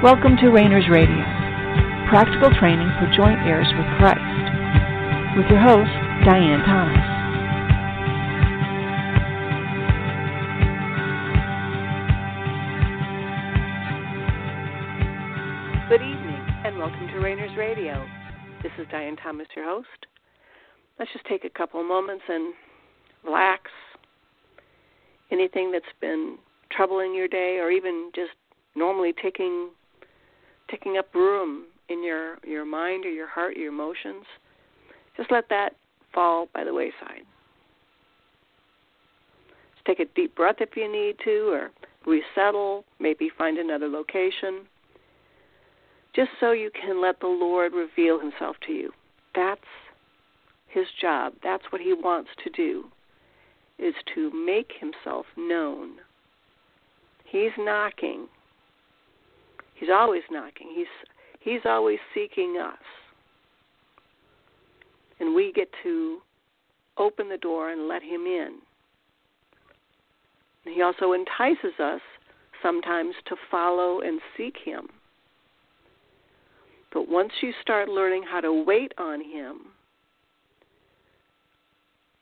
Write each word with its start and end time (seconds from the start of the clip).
Welcome 0.00 0.36
to 0.36 0.50
Rainers 0.50 0.84
Radio, 0.88 1.10
practical 2.08 2.54
training 2.60 2.88
for 3.00 3.10
joint 3.16 3.40
heirs 3.42 3.66
with 3.76 3.84
Christ, 3.98 4.22
with 5.36 5.50
your 5.50 5.58
host, 5.58 5.90
Diane 6.24 6.62
Thomas. 6.62 7.02
Good 15.88 16.02
evening, 16.02 16.46
and 16.64 16.78
welcome 16.78 17.08
to 17.08 17.18
Rainers 17.18 17.58
Radio. 17.58 18.06
This 18.62 18.70
is 18.78 18.86
Diane 18.92 19.16
Thomas, 19.16 19.48
your 19.56 19.64
host. 19.64 20.06
Let's 21.00 21.12
just 21.12 21.26
take 21.26 21.44
a 21.44 21.50
couple 21.50 21.82
moments 21.82 22.22
and 22.28 22.54
relax. 23.24 23.62
Anything 25.32 25.72
that's 25.72 25.84
been 26.00 26.38
troubling 26.70 27.16
your 27.16 27.26
day, 27.26 27.58
or 27.60 27.72
even 27.72 28.12
just 28.14 28.30
normally 28.76 29.12
taking 29.20 29.70
taking 30.70 30.96
up 30.98 31.14
room 31.14 31.64
in 31.88 32.04
your 32.04 32.36
your 32.44 32.64
mind 32.64 33.04
or 33.04 33.10
your 33.10 33.28
heart, 33.28 33.56
your 33.56 33.68
emotions, 33.68 34.24
just 35.16 35.30
let 35.30 35.48
that 35.48 35.74
fall 36.14 36.48
by 36.54 36.64
the 36.64 36.74
wayside. 36.74 37.24
Just 39.74 39.86
take 39.86 40.00
a 40.00 40.04
deep 40.14 40.34
breath 40.34 40.56
if 40.60 40.76
you 40.76 40.90
need 40.90 41.16
to, 41.24 41.50
or 41.50 41.70
resettle, 42.06 42.84
maybe 42.98 43.30
find 43.36 43.58
another 43.58 43.88
location, 43.88 44.66
just 46.14 46.30
so 46.40 46.52
you 46.52 46.70
can 46.70 47.00
let 47.00 47.20
the 47.20 47.26
Lord 47.26 47.72
reveal 47.72 48.18
Himself 48.18 48.56
to 48.66 48.72
you. 48.72 48.92
That's 49.34 49.60
His 50.68 50.86
job. 51.00 51.34
That's 51.42 51.64
what 51.70 51.80
He 51.80 51.92
wants 51.92 52.30
to 52.44 52.50
do, 52.50 52.84
is 53.78 53.94
to 54.14 54.30
make 54.30 54.72
Himself 54.80 55.26
known. 55.36 55.96
He's 57.24 57.52
knocking 57.58 58.28
He's 59.78 59.90
always 59.92 60.22
knocking. 60.30 60.68
He's 60.74 60.86
he's 61.40 61.60
always 61.64 61.98
seeking 62.14 62.58
us. 62.62 62.78
And 65.20 65.34
we 65.34 65.52
get 65.52 65.68
to 65.82 66.18
open 66.96 67.28
the 67.28 67.38
door 67.38 67.70
and 67.70 67.88
let 67.88 68.02
him 68.02 68.22
in. 68.22 68.58
he 70.64 70.82
also 70.82 71.12
entices 71.12 71.78
us 71.78 72.00
sometimes 72.62 73.14
to 73.26 73.36
follow 73.50 74.00
and 74.00 74.20
seek 74.36 74.56
him. 74.64 74.88
But 76.92 77.08
once 77.08 77.32
you 77.40 77.52
start 77.62 77.88
learning 77.88 78.24
how 78.28 78.40
to 78.40 78.52
wait 78.52 78.92
on 78.98 79.20
him, 79.20 79.58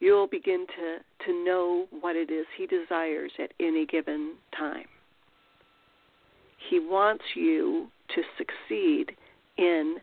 you'll 0.01 0.27
begin 0.27 0.67
to, 0.67 1.25
to 1.25 1.45
know 1.45 1.87
what 2.01 2.17
it 2.17 2.31
is 2.31 2.47
he 2.57 2.67
desires 2.67 3.33
at 3.39 3.53
any 3.61 3.87
given 3.87 4.35
time. 4.57 4.87
He 6.57 6.79
wants 6.79 7.25
you 7.35 7.89
to 8.15 8.23
succeed 8.39 9.13
in 9.57 9.97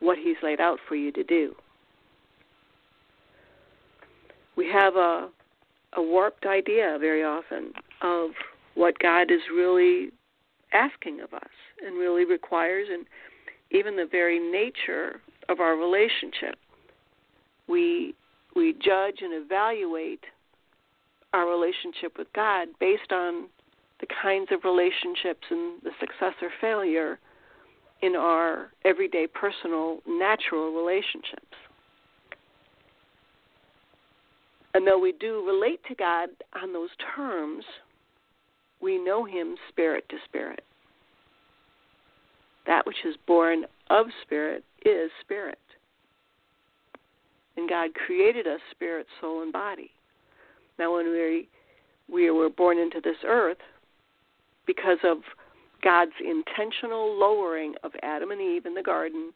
what 0.00 0.18
He's 0.18 0.36
laid 0.42 0.60
out 0.60 0.78
for 0.88 0.94
you 0.94 1.12
to 1.12 1.24
do. 1.24 1.54
We 4.56 4.68
have 4.68 4.96
a, 4.96 5.28
a 5.94 6.02
warped 6.02 6.46
idea 6.46 6.98
very 7.00 7.24
often 7.24 7.72
of 8.02 8.30
what 8.74 8.98
God 8.98 9.30
is 9.30 9.40
really 9.54 10.10
asking 10.72 11.20
of 11.20 11.32
us 11.34 11.48
and 11.84 11.96
really 11.96 12.24
requires, 12.24 12.88
and 12.92 13.06
even 13.70 13.96
the 13.96 14.08
very 14.10 14.38
nature 14.38 15.20
of 15.48 15.60
our 15.60 15.76
relationship. 15.76 16.56
We 17.68 18.14
we 18.56 18.72
judge 18.72 19.20
and 19.20 19.32
evaluate 19.32 20.24
our 21.32 21.48
relationship 21.48 22.18
with 22.18 22.26
God 22.34 22.68
based 22.80 23.12
on 23.12 23.46
the 24.00 24.06
kinds 24.22 24.48
of 24.50 24.64
relationships 24.64 25.44
and 25.50 25.80
the 25.82 25.90
success 26.00 26.34
or 26.42 26.50
failure 26.60 27.18
in 28.02 28.16
our 28.16 28.70
everyday 28.84 29.26
personal 29.26 29.98
natural 30.06 30.72
relationships. 30.74 31.56
And 34.72 34.86
though 34.86 34.98
we 34.98 35.12
do 35.12 35.44
relate 35.46 35.80
to 35.88 35.94
God 35.94 36.28
on 36.60 36.72
those 36.72 36.90
terms, 37.14 37.64
we 38.80 39.02
know 39.02 39.24
Him 39.24 39.56
spirit 39.68 40.08
to 40.08 40.16
spirit. 40.24 40.62
That 42.66 42.86
which 42.86 43.04
is 43.04 43.16
born 43.26 43.64
of 43.90 44.06
spirit 44.22 44.64
is 44.84 45.10
spirit. 45.20 45.58
And 47.56 47.68
God 47.68 47.90
created 47.94 48.46
us 48.46 48.60
spirit, 48.70 49.06
soul, 49.20 49.42
and 49.42 49.52
body. 49.52 49.90
Now, 50.78 50.94
when 50.94 51.06
we 51.10 51.48
we 52.10 52.30
were 52.30 52.48
born 52.48 52.78
into 52.78 53.00
this 53.00 53.16
earth, 53.24 53.58
because 54.70 54.98
of 55.02 55.18
God's 55.82 56.12
intentional 56.24 57.18
lowering 57.18 57.74
of 57.82 57.90
Adam 58.04 58.30
and 58.30 58.40
Eve 58.40 58.66
in 58.66 58.74
the 58.74 58.82
garden, 58.82 59.32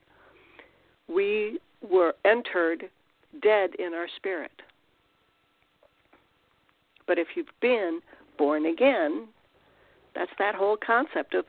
we 1.09 1.59
were 1.83 2.15
entered 2.25 2.85
dead 3.43 3.71
in 3.81 3.95
our 3.95 4.07
spirit. 4.17 4.53
But 7.09 7.19
if 7.19 7.29
you've 7.35 7.47
been 7.61 7.99
born 8.39 8.67
again, 8.67 9.27
that's 10.15 10.31
that 10.39 10.55
whole 10.55 10.77
concept 10.77 11.35
of 11.35 11.47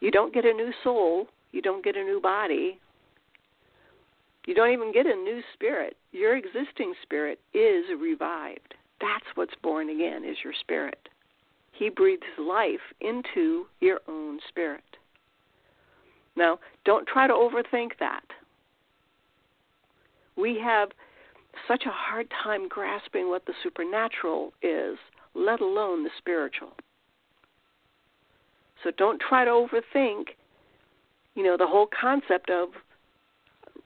you 0.00 0.10
don't 0.10 0.34
get 0.34 0.44
a 0.44 0.52
new 0.52 0.72
soul, 0.82 1.28
you 1.52 1.62
don't 1.62 1.84
get 1.84 1.96
a 1.96 2.02
new 2.02 2.20
body, 2.20 2.80
you 4.48 4.54
don't 4.54 4.72
even 4.72 4.92
get 4.92 5.06
a 5.06 5.14
new 5.14 5.40
spirit. 5.54 5.96
Your 6.10 6.36
existing 6.36 6.94
spirit 7.02 7.38
is 7.54 7.84
revived. 8.00 8.74
That's 9.00 9.24
what's 9.36 9.54
born 9.62 9.88
again, 9.88 10.24
is 10.24 10.36
your 10.42 10.52
spirit. 10.60 11.08
He 11.78 11.90
breathes 11.90 12.22
life 12.38 12.80
into 13.00 13.66
your 13.80 14.00
own 14.08 14.38
spirit. 14.48 14.84
Now, 16.34 16.58
don't 16.84 17.06
try 17.06 17.26
to 17.26 17.34
overthink 17.34 17.90
that. 18.00 18.24
We 20.36 20.58
have 20.62 20.90
such 21.68 21.84
a 21.86 21.90
hard 21.90 22.28
time 22.42 22.68
grasping 22.68 23.28
what 23.28 23.44
the 23.46 23.54
supernatural 23.62 24.52
is, 24.62 24.96
let 25.34 25.60
alone 25.60 26.02
the 26.02 26.10
spiritual. 26.18 26.72
So 28.82 28.90
don't 28.96 29.20
try 29.20 29.44
to 29.44 29.50
overthink, 29.50 30.28
you 31.34 31.42
know, 31.42 31.56
the 31.56 31.66
whole 31.66 31.88
concept 31.98 32.50
of 32.50 32.68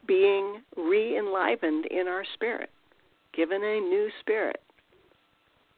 being 0.06 0.62
re-enlivened 0.76 1.86
in 1.86 2.06
our 2.08 2.24
spirit, 2.34 2.70
given 3.32 3.62
a 3.62 3.80
new 3.80 4.10
spirit, 4.20 4.60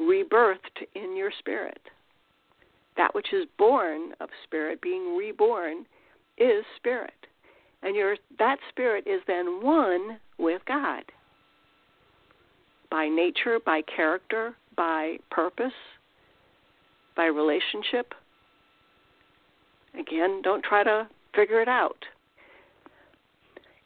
rebirthed 0.01 0.87
in 0.95 1.17
your 1.17 1.31
spirit 1.39 1.81
that 2.97 3.15
which 3.15 3.33
is 3.33 3.47
born 3.59 4.13
of 4.21 4.29
spirit, 4.45 4.81
being 4.81 5.17
reborn, 5.17 5.87
is 6.39 6.65
spirit. 6.77 7.15
And 7.83 7.97
your 7.97 8.17
that 8.39 8.59
spirit 8.69 9.07
is 9.07 9.21
then 9.27 9.63
one 9.63 10.19
with 10.39 10.63
God. 10.67 11.05
By 12.91 13.09
nature, 13.09 13.59
by 13.65 13.83
character, 13.83 14.55
by 14.77 15.19
purpose, 15.31 15.73
by 17.17 17.27
relationship. 17.27 18.15
Again, 19.99 20.41
don't 20.43 20.65
try 20.65 20.83
to 20.85 21.09
figure 21.35 21.61
it 21.61 21.69
out. 21.69 22.05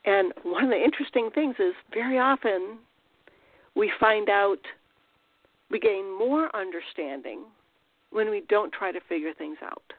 And 0.05 0.33
one 0.45 0.65
of 0.65 0.71
the 0.71 0.83
interesting 0.83 1.31
things 1.35 1.57
is 1.59 1.75
very 1.93 2.19
often 2.19 2.79
we 3.75 3.93
find 3.99 4.29
out 4.29 4.59
we 5.71 5.81
gain 5.81 6.17
more 6.17 6.55
understanding 6.55 7.41
when 8.17 8.31
we 8.31 8.43
don't 8.49 8.73
try 8.73 8.91
to 8.91 9.01
figure 9.11 9.35
things 9.35 9.59
out. 9.63 9.93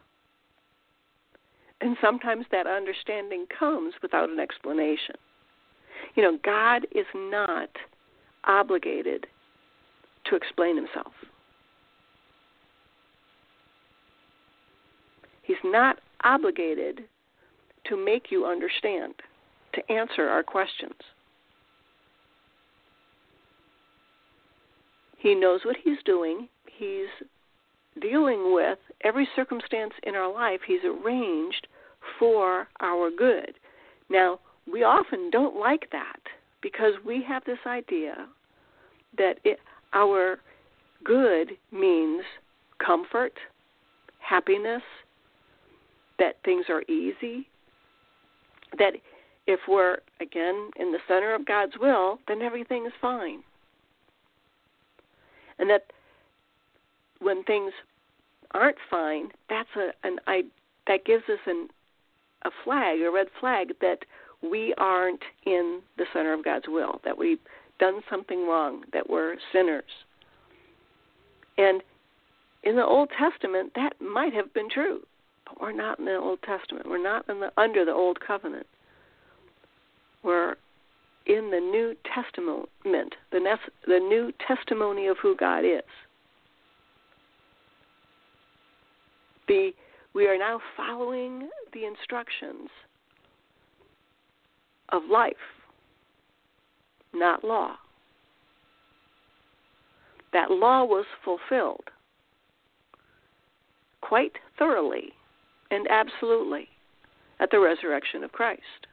And 1.81 1.95
sometimes 2.01 2.47
that 2.51 2.66
understanding 2.66 3.45
comes 3.57 3.94
without 4.01 4.28
an 4.28 4.39
explanation. 4.39 5.14
You 6.16 6.23
know, 6.23 6.40
God 6.43 6.87
is 6.96 7.05
not 7.14 7.69
obligated 8.46 9.28
to 10.25 10.35
explain 10.35 10.75
himself. 10.75 11.14
He's 15.43 15.58
not 15.63 15.99
obligated 16.23 17.02
to 17.85 18.03
make 18.03 18.31
you 18.31 18.47
understand, 18.47 19.13
to 19.73 19.91
answer 19.91 20.28
our 20.28 20.41
questions. 20.41 20.96
He 25.20 25.35
knows 25.35 25.59
what 25.63 25.78
he's 25.84 26.02
doing. 26.03 26.49
He's 26.79 27.28
dealing 27.99 28.53
with 28.53 28.79
every 29.03 29.28
circumstance 29.35 29.94
in 30.03 30.16
our 30.16 30.32
life, 30.32 30.61
He's 30.66 30.84
arranged 30.84 31.67
for 32.20 32.67
our 32.79 33.09
good. 33.09 33.53
Now, 34.09 34.40
we 34.72 34.84
often 34.84 35.29
don't 35.29 35.58
like 35.58 35.90
that 35.91 36.20
because 36.61 36.94
we 37.05 37.23
have 37.28 37.44
this 37.46 37.59
idea 37.66 38.28
that 39.17 39.40
it, 39.44 39.59
our 39.94 40.40
good 41.03 41.52
means 41.72 42.23
comfort, 42.85 43.34
happiness, 44.20 44.82
that 46.20 46.38
things 46.44 46.66
are 46.70 46.82
easy, 46.84 47.47
that 48.78 48.94
if 49.46 49.59
we're, 49.67 49.97
again, 50.20 50.72
in 50.78 50.91
the 50.91 50.99
center 51.08 51.34
of 51.34 51.46
God's 51.46 51.73
will, 51.79 52.20
then 52.28 52.41
everything 52.41 52.85
is 52.85 52.94
fine. 53.02 53.44
And 55.59 55.70
that 55.70 55.85
when 57.19 57.43
things 57.43 57.73
aren't 58.52 58.78
fine, 58.90 59.29
that's 59.49 59.69
a, 59.75 59.90
an 60.08 60.19
that 60.87 61.05
gives 61.05 61.23
us 61.29 61.40
an, 61.46 61.67
a 62.43 62.49
flag, 62.64 63.02
a 63.02 63.11
red 63.11 63.28
flag 63.40 63.73
that 63.81 63.99
we 64.41 64.73
aren't 64.78 65.23
in 65.46 65.81
the 65.97 66.05
center 66.14 66.34
of 66.34 66.46
God's 66.46 66.67
will, 66.67 67.02
that 67.03 67.17
we've 67.17 67.40
done 67.79 68.02
something 68.09 68.47
wrong, 68.47 68.84
that 68.93 69.09
we're 69.09 69.35
sinners. 69.52 69.84
And 71.58 71.81
in 72.64 72.75
the 72.75 72.85
Old 72.85 73.09
Testament, 73.17 73.73
that 73.75 73.93
might 73.99 74.34
have 74.34 74.53
been 74.53 74.70
true, 74.70 75.02
but 75.46 75.59
we're 75.59 75.72
not 75.72 75.99
in 75.99 76.05
the 76.05 76.16
Old 76.16 76.40
Testament. 76.43 76.90
We're 76.90 77.02
not 77.02 77.25
the, 77.28 77.52
under 77.58 77.85
the 77.85 77.93
Old 77.93 78.20
Covenant. 78.20 78.67
We're 80.23 80.55
in 81.25 81.52
the 81.52 81.59
New 81.59 81.96
Testament, 82.13 82.70
the, 82.84 83.58
the 83.85 83.99
new 83.99 84.31
testimony 84.47 85.08
of 85.08 85.17
who 85.22 85.35
God 85.35 85.59
is. 85.59 85.81
The, 89.47 89.72
we 90.14 90.28
are 90.28 90.38
now 90.38 90.59
following 90.76 91.49
the 91.73 91.85
instructions 91.85 92.70
of 94.90 95.03
life, 95.09 95.34
not 97.14 97.44
law. 97.44 97.76
That 100.34 100.52
law 100.52 100.84
was 100.84 101.05
fulfilled 101.23 101.90
quite 104.02 104.34
thoroughly 104.58 105.14
and 105.72 105.88
absolutely 105.90 106.67
at 107.40 107.52
the 107.52 107.59
resurrection 107.59 108.23
of 108.23 108.32
Christ. 108.32 108.88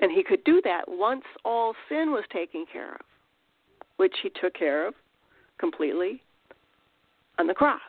And 0.00 0.12
he 0.12 0.22
could 0.22 0.44
do 0.44 0.60
that 0.64 0.84
once 0.86 1.24
all 1.44 1.74
sin 1.88 2.12
was 2.12 2.24
taken 2.32 2.64
care 2.70 2.94
of, 2.94 3.00
which 3.96 4.14
he 4.22 4.30
took 4.40 4.54
care 4.54 4.86
of 4.86 4.94
completely 5.58 6.22
on 7.38 7.46
the 7.46 7.54
cross. 7.54 7.80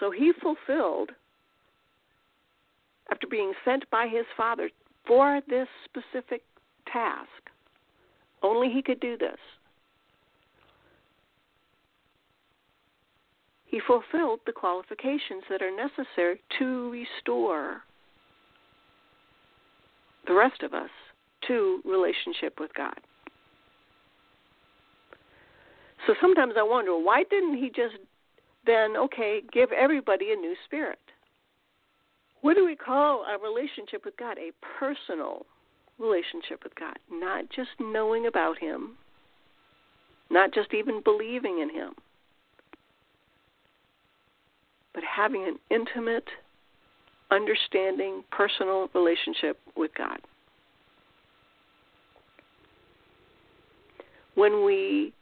So 0.00 0.10
he 0.10 0.32
fulfilled, 0.40 1.10
after 3.10 3.26
being 3.26 3.52
sent 3.64 3.88
by 3.90 4.08
his 4.08 4.24
Father 4.36 4.70
for 5.06 5.40
this 5.48 5.68
specific 5.84 6.42
task, 6.90 7.28
only 8.42 8.70
he 8.70 8.82
could 8.82 9.00
do 9.00 9.16
this. 9.16 9.38
He 13.66 13.80
fulfilled 13.86 14.40
the 14.46 14.52
qualifications 14.52 15.42
that 15.50 15.60
are 15.60 15.74
necessary 15.74 16.40
to 16.58 16.90
restore 16.90 17.82
the 20.26 20.34
rest 20.34 20.62
of 20.62 20.74
us 20.74 20.90
to 21.48 21.80
relationship 21.84 22.60
with 22.60 22.72
God. 22.74 22.98
So 26.06 26.14
sometimes 26.20 26.54
I 26.56 26.62
wonder 26.62 26.96
why 26.96 27.24
didn't 27.28 27.56
he 27.56 27.68
just 27.68 27.96
then, 28.66 28.96
okay, 28.96 29.42
give 29.52 29.70
everybody 29.72 30.32
a 30.32 30.36
new 30.36 30.54
spirit? 30.64 30.98
What 32.40 32.54
do 32.54 32.64
we 32.64 32.76
call 32.76 33.24
our 33.24 33.38
relationship 33.40 34.04
with 34.04 34.16
God? 34.16 34.36
A 34.38 34.52
personal 34.78 35.46
relationship 35.98 36.62
with 36.62 36.74
God, 36.74 36.98
not 37.10 37.44
just 37.54 37.70
knowing 37.80 38.26
about 38.26 38.58
Him, 38.58 38.96
not 40.30 40.52
just 40.52 40.74
even 40.74 41.02
believing 41.02 41.60
in 41.60 41.70
Him, 41.70 41.94
but 44.92 45.02
having 45.04 45.44
an 45.44 45.58
intimate 45.70 46.28
understanding, 47.30 48.22
personal 48.30 48.88
relationship 48.94 49.58
with 49.76 49.90
God. 49.96 50.18
When 54.34 54.64
we 54.64 55.12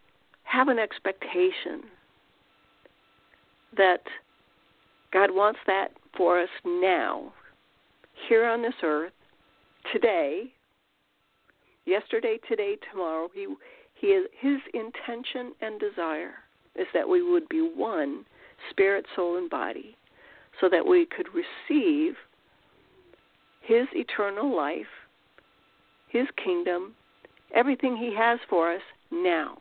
have 0.45 0.69
an 0.69 0.79
expectation 0.79 1.85
that 3.77 4.03
God 5.13 5.31
wants 5.31 5.61
that 5.67 5.89
for 6.17 6.41
us 6.41 6.49
now, 6.65 7.33
here 8.29 8.45
on 8.47 8.63
this 8.63 8.75
earth, 8.83 9.13
today, 9.93 10.53
yesterday, 11.87 12.39
today, 12.49 12.77
tomorrow, 12.91 13.29
he, 13.35 13.47
he 13.95 14.09
is, 14.09 14.27
his 14.41 14.59
intention 14.75 15.53
and 15.61 15.81
desire 15.81 16.35
is 16.77 16.87
that 16.95 17.09
we 17.09 17.23
would 17.23 17.49
be 17.49 17.61
one, 17.61 18.25
spirit, 18.71 19.05
soul, 19.17 19.37
and 19.37 19.51
body 19.51 19.97
so 20.61 20.69
that 20.69 20.87
we 20.87 21.07
could 21.07 21.27
receive 21.29 22.15
His 23.63 23.87
eternal 23.93 24.55
life, 24.55 24.87
His 26.09 26.27
kingdom, 26.43 26.95
everything 27.55 27.97
He 27.97 28.15
has 28.17 28.39
for 28.49 28.73
us 28.73 28.83
now. 29.11 29.59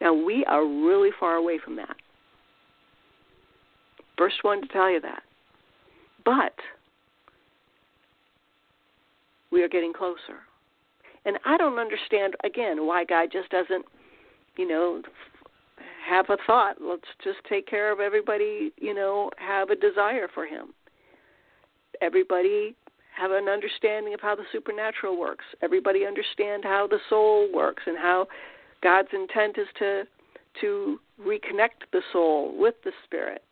Now, 0.00 0.12
we 0.12 0.44
are 0.46 0.64
really 0.64 1.10
far 1.18 1.36
away 1.36 1.58
from 1.62 1.76
that. 1.76 1.96
First 4.16 4.36
one 4.42 4.60
to 4.60 4.68
tell 4.68 4.90
you 4.90 5.00
that. 5.00 5.22
But 6.24 6.54
we 9.50 9.62
are 9.62 9.68
getting 9.68 9.92
closer. 9.92 10.40
And 11.24 11.38
I 11.46 11.56
don't 11.56 11.78
understand, 11.78 12.34
again, 12.44 12.86
why 12.86 13.04
God 13.04 13.30
just 13.32 13.48
doesn't, 13.50 13.84
you 14.56 14.68
know, 14.68 15.02
have 16.06 16.26
a 16.28 16.36
thought. 16.46 16.76
Let's 16.80 17.02
just 17.22 17.38
take 17.48 17.66
care 17.66 17.90
of 17.92 18.00
everybody, 18.00 18.72
you 18.76 18.94
know, 18.94 19.30
have 19.38 19.70
a 19.70 19.76
desire 19.76 20.28
for 20.34 20.46
him. 20.46 20.74
Everybody 22.02 22.74
have 23.16 23.30
an 23.30 23.48
understanding 23.48 24.12
of 24.12 24.20
how 24.20 24.34
the 24.34 24.42
supernatural 24.52 25.18
works. 25.18 25.44
Everybody 25.62 26.04
understand 26.04 26.64
how 26.64 26.86
the 26.88 26.98
soul 27.08 27.48
works 27.54 27.84
and 27.86 27.96
how 27.96 28.26
God's 28.84 29.08
intent 29.12 29.56
is 29.58 29.66
to 29.80 30.04
to 30.60 31.00
reconnect 31.20 31.90
the 31.92 32.02
soul 32.12 32.54
with 32.56 32.74
the 32.84 32.92
spirit. 33.04 33.42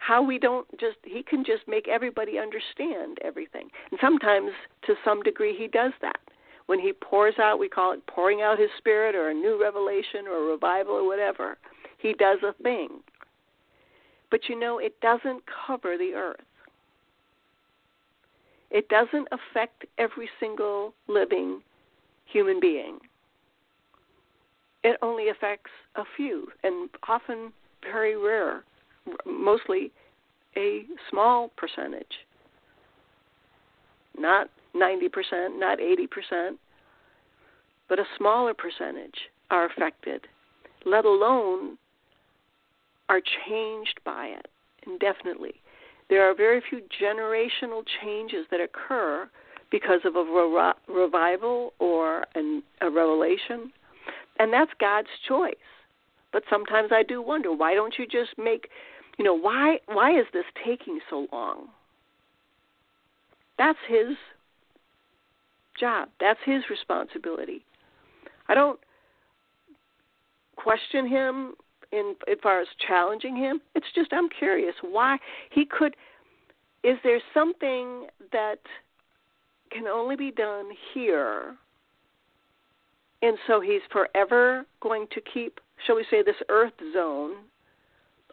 How 0.00 0.20
we 0.22 0.38
don't 0.38 0.66
just 0.78 0.96
he 1.04 1.22
can 1.22 1.44
just 1.44 1.62
make 1.66 1.88
everybody 1.88 2.38
understand 2.38 3.18
everything. 3.24 3.68
And 3.90 3.98
sometimes 4.02 4.50
to 4.86 4.94
some 5.04 5.22
degree 5.22 5.56
he 5.56 5.68
does 5.68 5.92
that. 6.02 6.18
When 6.66 6.80
he 6.80 6.92
pours 6.92 7.34
out, 7.38 7.58
we 7.58 7.68
call 7.68 7.92
it 7.92 8.06
pouring 8.06 8.42
out 8.42 8.58
his 8.58 8.70
spirit 8.78 9.14
or 9.14 9.30
a 9.30 9.34
new 9.34 9.60
revelation 9.62 10.26
or 10.26 10.36
a 10.36 10.52
revival 10.52 10.94
or 10.94 11.06
whatever 11.06 11.56
he 11.98 12.12
does 12.14 12.38
a 12.42 12.52
thing. 12.62 12.88
But 14.30 14.48
you 14.48 14.58
know, 14.58 14.78
it 14.78 15.00
doesn't 15.00 15.44
cover 15.66 15.96
the 15.96 16.14
earth. 16.14 16.40
It 18.70 18.88
doesn't 18.88 19.28
affect 19.30 19.84
every 19.98 20.28
single 20.40 20.94
living 21.06 21.62
human 22.26 22.58
being. 22.58 22.98
It 24.84 24.98
only 25.02 25.30
affects 25.30 25.70
a 25.96 26.04
few, 26.16 26.48
and 26.62 26.90
often 27.08 27.52
very 27.82 28.16
rare, 28.16 28.62
mostly 29.26 29.90
a 30.56 30.84
small 31.10 31.50
percentage. 31.56 32.06
Not 34.16 34.48
90%, 34.76 35.58
not 35.58 35.78
80%, 35.78 36.56
but 37.88 37.98
a 37.98 38.04
smaller 38.16 38.54
percentage 38.54 39.30
are 39.50 39.66
affected, 39.66 40.26
let 40.84 41.04
alone 41.04 41.78
are 43.08 43.20
changed 43.46 44.00
by 44.04 44.26
it 44.26 44.46
indefinitely. 44.86 45.54
There 46.10 46.28
are 46.28 46.34
very 46.34 46.62
few 46.68 46.80
generational 47.02 47.82
changes 48.02 48.46
that 48.50 48.60
occur 48.60 49.28
because 49.70 50.00
of 50.04 50.16
a 50.16 50.74
revival 50.88 51.72
or 51.78 52.26
an, 52.34 52.62
a 52.80 52.90
revelation, 52.90 53.72
and 54.38 54.52
that's 54.52 54.70
God's 54.80 55.08
choice. 55.26 55.54
But 56.32 56.42
sometimes 56.50 56.90
I 56.92 57.02
do 57.02 57.22
wonder 57.22 57.52
why 57.52 57.74
don't 57.74 57.94
you 57.98 58.06
just 58.06 58.36
make, 58.36 58.68
you 59.18 59.24
know, 59.24 59.34
why 59.34 59.78
why 59.86 60.18
is 60.18 60.26
this 60.32 60.44
taking 60.64 61.00
so 61.08 61.26
long? 61.32 61.68
That's 63.56 63.78
his 63.88 64.16
job. 65.78 66.08
That's 66.20 66.40
his 66.44 66.62
responsibility. 66.68 67.64
I 68.48 68.54
don't 68.54 68.80
question 70.56 71.06
him 71.06 71.54
in 71.92 72.14
as 72.30 72.38
far 72.42 72.60
as 72.60 72.68
challenging 72.86 73.36
him. 73.36 73.60
It's 73.74 73.86
just 73.94 74.12
I'm 74.12 74.28
curious 74.28 74.74
why 74.82 75.18
he 75.50 75.64
could. 75.64 75.94
Is 76.82 76.98
there 77.02 77.20
something 77.32 78.06
that 78.32 78.58
can 79.70 79.86
only 79.86 80.16
be 80.16 80.30
done 80.30 80.66
here? 80.92 81.56
And 83.24 83.38
so 83.46 83.58
he's 83.58 83.80
forever 83.90 84.66
going 84.82 85.06
to 85.12 85.20
keep, 85.22 85.58
shall 85.86 85.96
we 85.96 86.04
say, 86.10 86.22
this 86.22 86.36
earth 86.50 86.74
zone 86.92 87.36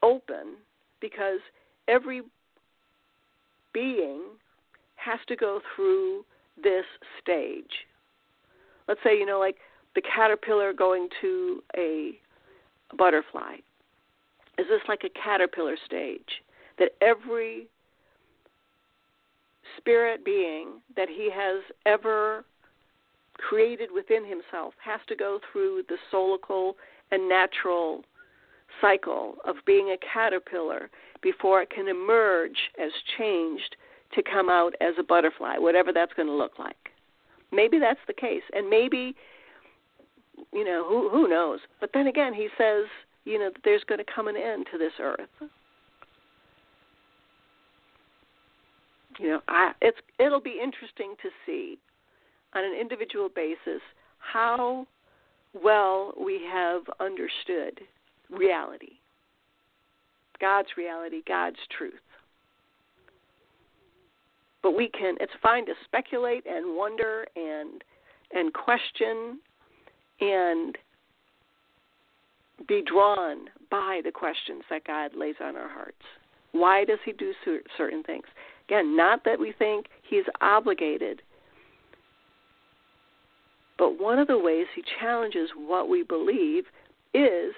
open 0.04 0.58
because 1.00 1.40
every 1.88 2.24
being 3.74 4.20
has 4.96 5.20
to 5.30 5.38
go 5.38 5.62
through 5.74 6.26
this 6.62 6.84
stage. 7.22 7.88
Let's 8.90 9.00
say, 9.02 9.18
you 9.18 9.26
know, 9.26 9.40
like 9.40 9.56
the 9.96 10.02
caterpillar 10.02 10.74
going 10.74 11.08
to 11.22 11.64
a 11.78 12.12
butterfly? 12.98 13.56
Is 14.58 14.66
this 14.68 14.82
like 14.90 15.04
a 15.06 15.20
caterpillar 15.24 15.78
stage 15.86 16.44
that 16.80 16.90
every 17.02 17.68
spirit 19.78 20.26
being 20.26 20.82
that 20.98 21.08
he 21.08 21.30
has 21.34 21.64
ever 21.86 22.44
created 23.48 23.90
within 23.94 24.24
himself 24.24 24.74
has 24.84 25.00
to 25.08 25.16
go 25.16 25.40
through 25.52 25.84
the 25.90 25.98
soulical 26.12 26.74
and 27.12 27.28
natural 27.28 28.04
cycle 28.80 29.36
of 29.46 29.56
being 29.66 29.90
a 29.90 29.98
caterpillar 30.14 30.90
before 31.22 31.62
it 31.62 31.70
can 31.70 31.88
emerge 31.88 32.58
as 32.82 32.92
changed 33.18 33.76
to 34.14 34.24
come 34.24 34.50
out 34.50 34.74
as 34.82 34.94
a 35.00 35.04
butterfly, 35.04 35.58
whatever 35.58 35.92
that's 35.94 36.14
going 36.14 36.28
to 36.28 36.34
look 36.34 36.58
like. 36.60 36.76
Maybe 37.52 37.80
that's 37.80 38.00
the 38.08 38.14
case, 38.14 38.44
and 38.54 38.70
maybe 38.70 39.14
you 40.54 40.64
know 40.64 40.86
who 40.88 41.10
who 41.10 41.28
knows. 41.28 41.60
But 41.82 41.92
then 41.94 42.08
again, 42.08 42.34
he 42.34 42.48
says 42.58 42.86
you 43.26 43.38
know 43.38 43.50
that 43.50 43.62
there's 43.64 43.84
going 43.84 44.00
to 44.00 44.06
come 44.14 44.28
an 44.28 44.38
end 44.38 44.68
to 44.72 44.78
this 44.78 44.94
earth. 45.00 45.30
You 49.20 49.28
know, 49.28 49.42
I, 49.50 49.74
it's 49.82 49.98
it'll 50.18 50.42
be 50.42 50.60
interesting 50.64 51.16
to 51.22 51.30
see 51.46 51.78
on 52.54 52.64
an 52.64 52.74
individual 52.80 53.30
basis 53.34 53.82
how 54.20 54.86
well 55.54 56.14
we 56.20 56.42
have 56.52 56.84
understood 57.00 57.82
reality, 58.30 58.94
God's 60.40 60.70
reality, 60.78 61.22
God's 61.28 61.58
truth. 61.78 61.94
But 64.64 64.76
we 64.76 64.90
can 64.90 65.16
it's 65.20 65.32
fine 65.42 65.66
to 65.66 65.74
speculate 65.86 66.46
and 66.46 66.78
wonder 66.78 67.26
and 67.36 67.84
and 68.34 68.54
question 68.54 69.40
and 70.20 70.78
be 72.68 72.84
drawn 72.86 73.48
by 73.70 74.02
the 74.04 74.12
questions 74.12 74.64
that 74.70 74.86
God 74.86 75.12
lays 75.16 75.36
on 75.42 75.56
our 75.56 75.68
hearts. 75.70 76.04
Why 76.52 76.86
does 76.86 77.00
he 77.06 77.12
do 77.14 77.34
certain 77.78 78.04
things? 78.04 78.26
Again, 78.68 78.96
not 78.96 79.24
that 79.26 79.40
we 79.40 79.54
think 79.58 79.88
he's 80.08 80.26
obligated, 80.42 81.22
but 83.82 84.00
one 84.00 84.20
of 84.20 84.28
the 84.28 84.38
ways 84.38 84.68
he 84.76 84.84
challenges 85.00 85.50
what 85.58 85.90
we 85.90 86.04
believe 86.04 86.66
is 87.16 87.52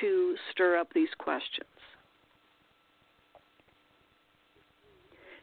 to 0.00 0.34
stir 0.50 0.78
up 0.78 0.88
these 0.94 1.10
questions. 1.18 1.68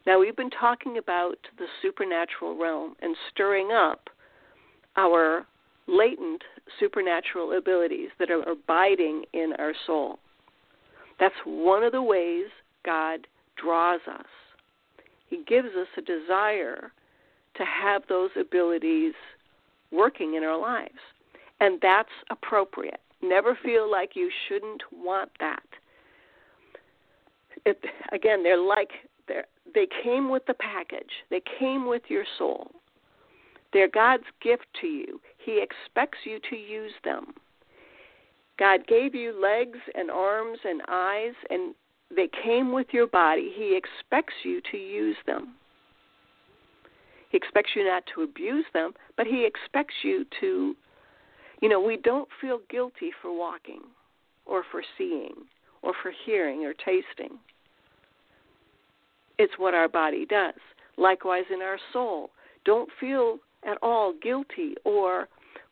Now, 0.07 0.19
we've 0.19 0.35
been 0.35 0.49
talking 0.49 0.97
about 0.97 1.37
the 1.59 1.67
supernatural 1.83 2.57
realm 2.57 2.95
and 3.03 3.15
stirring 3.29 3.69
up 3.71 4.09
our 4.97 5.45
latent 5.87 6.41
supernatural 6.79 7.55
abilities 7.55 8.09
that 8.17 8.31
are 8.31 8.41
abiding 8.49 9.25
in 9.33 9.53
our 9.59 9.73
soul. 9.85 10.17
That's 11.19 11.35
one 11.45 11.83
of 11.83 11.91
the 11.91 12.01
ways 12.01 12.47
God 12.83 13.27
draws 13.61 14.01
us. 14.11 14.25
He 15.27 15.43
gives 15.47 15.69
us 15.79 15.87
a 15.99 16.01
desire 16.01 16.91
to 17.57 17.63
have 17.63 18.01
those 18.09 18.31
abilities 18.39 19.13
working 19.91 20.35
in 20.35 20.43
our 20.43 20.59
lives. 20.59 20.99
And 21.59 21.79
that's 21.81 22.09
appropriate. 22.29 23.01
Never 23.21 23.57
feel 23.63 23.89
like 23.89 24.15
you 24.15 24.29
shouldn't 24.47 24.83
want 24.93 25.31
that. 25.39 25.63
It, 27.65 27.83
again, 28.13 28.43
they're 28.43 28.57
like 28.57 28.91
they're, 29.27 29.45
they 29.73 29.87
came 30.03 30.29
with 30.29 30.45
the 30.45 30.53
package. 30.53 31.11
They 31.29 31.41
came 31.59 31.87
with 31.87 32.03
your 32.07 32.23
soul. 32.37 32.71
They're 33.73 33.89
God's 33.89 34.23
gift 34.41 34.65
to 34.81 34.87
you. 34.87 35.21
He 35.37 35.61
expects 35.61 36.19
you 36.23 36.39
to 36.49 36.55
use 36.55 36.93
them. 37.03 37.33
God 38.57 38.87
gave 38.87 39.15
you 39.15 39.39
legs 39.39 39.77
and 39.95 40.09
arms 40.09 40.59
and 40.65 40.81
eyes, 40.87 41.33
and 41.49 41.75
they 42.13 42.29
came 42.43 42.73
with 42.73 42.87
your 42.91 43.07
body. 43.07 43.51
He 43.55 43.77
expects 43.77 44.33
you 44.43 44.61
to 44.71 44.77
use 44.77 45.15
them. 45.25 45.55
He 47.29 47.37
expects 47.37 47.71
you 47.75 47.85
not 47.85 48.03
to 48.13 48.23
abuse 48.23 48.65
them, 48.73 48.93
but 49.15 49.27
He 49.27 49.45
expects 49.45 49.95
you 50.03 50.25
to, 50.41 50.75
you 51.61 51.69
know, 51.69 51.79
we 51.79 51.97
don't 51.97 52.27
feel 52.41 52.59
guilty 52.69 53.11
for 53.21 53.35
walking 53.35 53.81
or 54.45 54.63
for 54.71 54.83
seeing 54.97 55.33
or 55.81 55.93
for 56.01 56.11
hearing 56.25 56.65
or 56.65 56.73
tasting. 56.73 57.37
It's 59.37 59.53
what 59.57 59.73
our 59.73 59.87
body 59.87 60.25
does. 60.25 60.55
Likewise, 60.97 61.45
in 61.53 61.61
our 61.61 61.79
soul, 61.93 62.31
don't 62.65 62.89
feel 62.99 63.39
at 63.65 63.77
all 63.81 64.13
guilty 64.21 64.75
or 64.83 65.27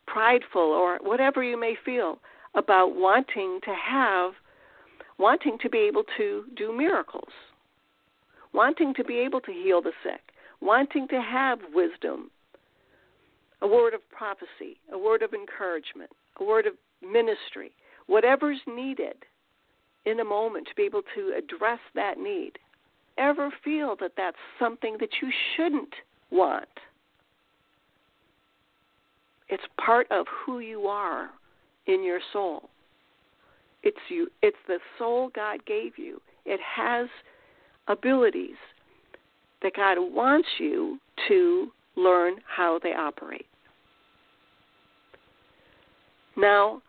prideful 0.06 0.62
or 0.62 1.00
whatever 1.02 1.44
you 1.44 1.60
may 1.60 1.76
feel 1.84 2.20
about 2.56 2.96
wanting 2.96 3.60
to 3.64 3.74
have, 3.74 4.32
wanting 5.18 5.58
to 5.62 5.70
be 5.70 5.80
able 5.80 6.04
to 6.18 6.46
do 6.56 6.76
miracles, 6.76 7.32
wanting 8.54 8.94
to 8.94 9.04
be 9.04 9.16
able 9.16 9.42
to 9.42 9.52
heal 9.52 9.82
the 9.82 9.92
sick, 10.04 10.22
wanting 10.62 11.08
to 11.10 11.22
have 11.22 11.60
wisdom, 11.74 12.32
a 13.62 13.68
word 13.68 13.94
of 13.94 14.02
prophecy, 14.10 14.80
a 14.92 14.98
word 14.98 15.22
of 15.22 15.34
encouragement, 15.34 16.10
a 16.40 16.44
word 16.44 16.66
of 16.66 16.74
ministry, 17.02 17.72
whatever's 18.08 18.60
needed 18.68 19.16
in 20.06 20.20
a 20.20 20.24
moment 20.24 20.68
to 20.68 20.76
be 20.76 20.84
able 20.84 21.02
to 21.16 21.34
address 21.38 21.80
that 21.96 22.18
need. 22.18 22.54
Ever 23.18 23.52
feel 23.64 23.96
that 24.00 24.14
that's 24.16 24.38
something 24.60 24.98
that 25.00 25.10
you 25.22 25.30
shouldn't 25.56 25.94
want? 26.32 26.68
It's 29.50 29.64
part 29.84 30.08
of 30.12 30.26
who 30.46 30.60
you 30.60 30.88
are 30.88 31.30
in 31.88 32.04
your 32.04 32.20
soul. 32.34 32.70
It's 33.84 33.98
you 34.10 34.28
it's 34.42 34.58
the 34.68 34.80
soul 34.98 35.30
God 35.34 35.66
gave 35.66 35.98
you. 35.98 36.22
It 36.46 36.60
has 36.76 37.08
abilities 37.88 38.58
that 39.62 39.76
God 39.76 39.98
wants 40.00 40.48
you 40.60 41.00
to 41.28 41.72
learn 41.96 42.36
how 42.46 42.80
they 42.82 42.94
operate. 42.94 43.48
Now, 46.36 46.82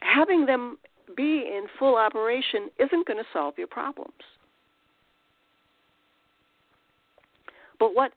having 0.00 0.46
them 0.46 0.78
be 1.16 1.44
in 1.46 1.66
full 1.78 1.96
operation 1.96 2.68
isn't 2.78 3.06
going 3.06 3.18
to 3.18 3.28
solve 3.32 3.54
your 3.56 3.68
problems. 3.68 4.12
But 7.78 7.94
what 7.94 8.12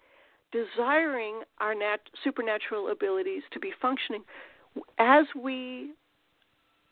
desiring 0.51 1.42
our 1.60 1.75
nat- 1.75 2.10
supernatural 2.24 2.89
abilities 2.89 3.44
to 3.51 3.60
be 3.60 3.72
functioning 3.82 4.24
as 4.98 5.25
we 5.36 5.92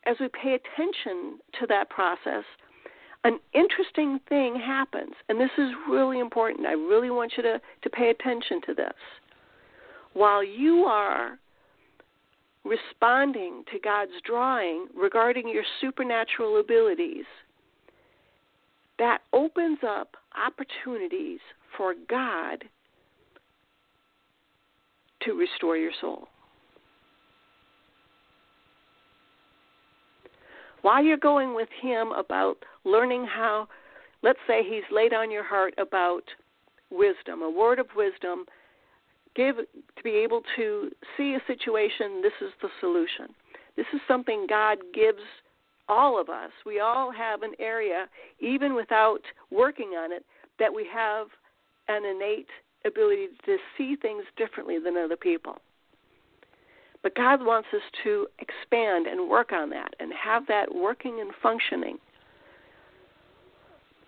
as 0.06 0.16
we 0.20 0.28
pay 0.28 0.54
attention 0.54 1.38
to 1.58 1.66
that 1.66 1.88
process 1.88 2.44
an 3.24 3.38
interesting 3.54 4.20
thing 4.28 4.54
happens 4.54 5.14
and 5.28 5.40
this 5.40 5.50
is 5.58 5.70
really 5.90 6.20
important 6.20 6.66
i 6.66 6.72
really 6.72 7.10
want 7.10 7.32
you 7.36 7.42
to, 7.42 7.60
to 7.82 7.90
pay 7.90 8.10
attention 8.10 8.60
to 8.66 8.74
this 8.74 8.92
while 10.12 10.44
you 10.44 10.84
are 10.84 11.38
responding 12.64 13.64
to 13.72 13.78
god's 13.78 14.12
drawing 14.24 14.86
regarding 14.96 15.48
your 15.48 15.64
supernatural 15.80 16.60
abilities 16.60 17.24
that 18.98 19.18
opens 19.32 19.78
up 19.86 20.16
opportunities 20.46 21.40
for 21.76 21.94
god 22.08 22.64
to 25.24 25.32
restore 25.32 25.76
your 25.76 25.92
soul. 26.00 26.28
While 30.84 31.02
you're 31.02 31.16
going 31.16 31.54
with 31.54 31.70
him 31.80 32.12
about 32.12 32.56
learning 32.84 33.24
how, 33.24 33.68
let's 34.22 34.38
say 34.46 34.62
he's 34.62 34.82
laid 34.92 35.14
on 35.14 35.30
your 35.30 35.42
heart 35.42 35.72
about 35.78 36.24
wisdom, 36.90 37.40
a 37.40 37.48
word 37.48 37.78
of 37.78 37.86
wisdom, 37.96 38.44
give 39.34 39.56
to 39.56 40.02
be 40.02 40.10
able 40.10 40.42
to 40.56 40.90
see 41.16 41.36
a 41.36 41.42
situation, 41.46 42.20
this 42.20 42.34
is 42.42 42.52
the 42.60 42.68
solution. 42.80 43.34
This 43.78 43.86
is 43.94 44.00
something 44.06 44.44
God 44.46 44.76
gives 44.92 45.22
all 45.88 46.20
of 46.20 46.28
us. 46.28 46.50
We 46.66 46.80
all 46.80 47.10
have 47.10 47.40
an 47.40 47.54
area, 47.58 48.04
even 48.40 48.74
without 48.74 49.22
working 49.50 49.92
on 49.96 50.12
it, 50.12 50.22
that 50.58 50.74
we 50.74 50.86
have 50.92 51.28
an 51.88 52.04
innate 52.04 52.48
ability 52.84 53.28
to 53.46 53.56
see 53.78 53.96
things 53.96 54.24
differently 54.36 54.78
than 54.78 54.98
other 54.98 55.16
people. 55.16 55.56
But 57.04 57.14
God 57.14 57.44
wants 57.44 57.68
us 57.72 57.82
to 58.02 58.26
expand 58.40 59.06
and 59.06 59.30
work 59.30 59.52
on 59.52 59.70
that 59.70 59.94
and 60.00 60.10
have 60.12 60.46
that 60.48 60.74
working 60.74 61.20
and 61.20 61.30
functioning. 61.40 61.98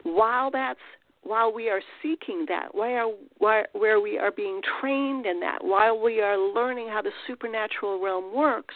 While 0.02 0.50
that's 0.50 0.80
while 1.22 1.52
we 1.52 1.68
are 1.68 1.82
seeking 2.02 2.46
that, 2.48 2.68
while, 2.72 3.16
where 3.38 4.00
we 4.00 4.16
are 4.16 4.30
being 4.30 4.60
trained 4.80 5.26
in 5.26 5.40
that, 5.40 5.58
while 5.60 6.00
we 6.00 6.20
are 6.20 6.38
learning 6.38 6.86
how 6.86 7.02
the 7.02 7.10
supernatural 7.26 8.00
realm 8.00 8.32
works, 8.32 8.74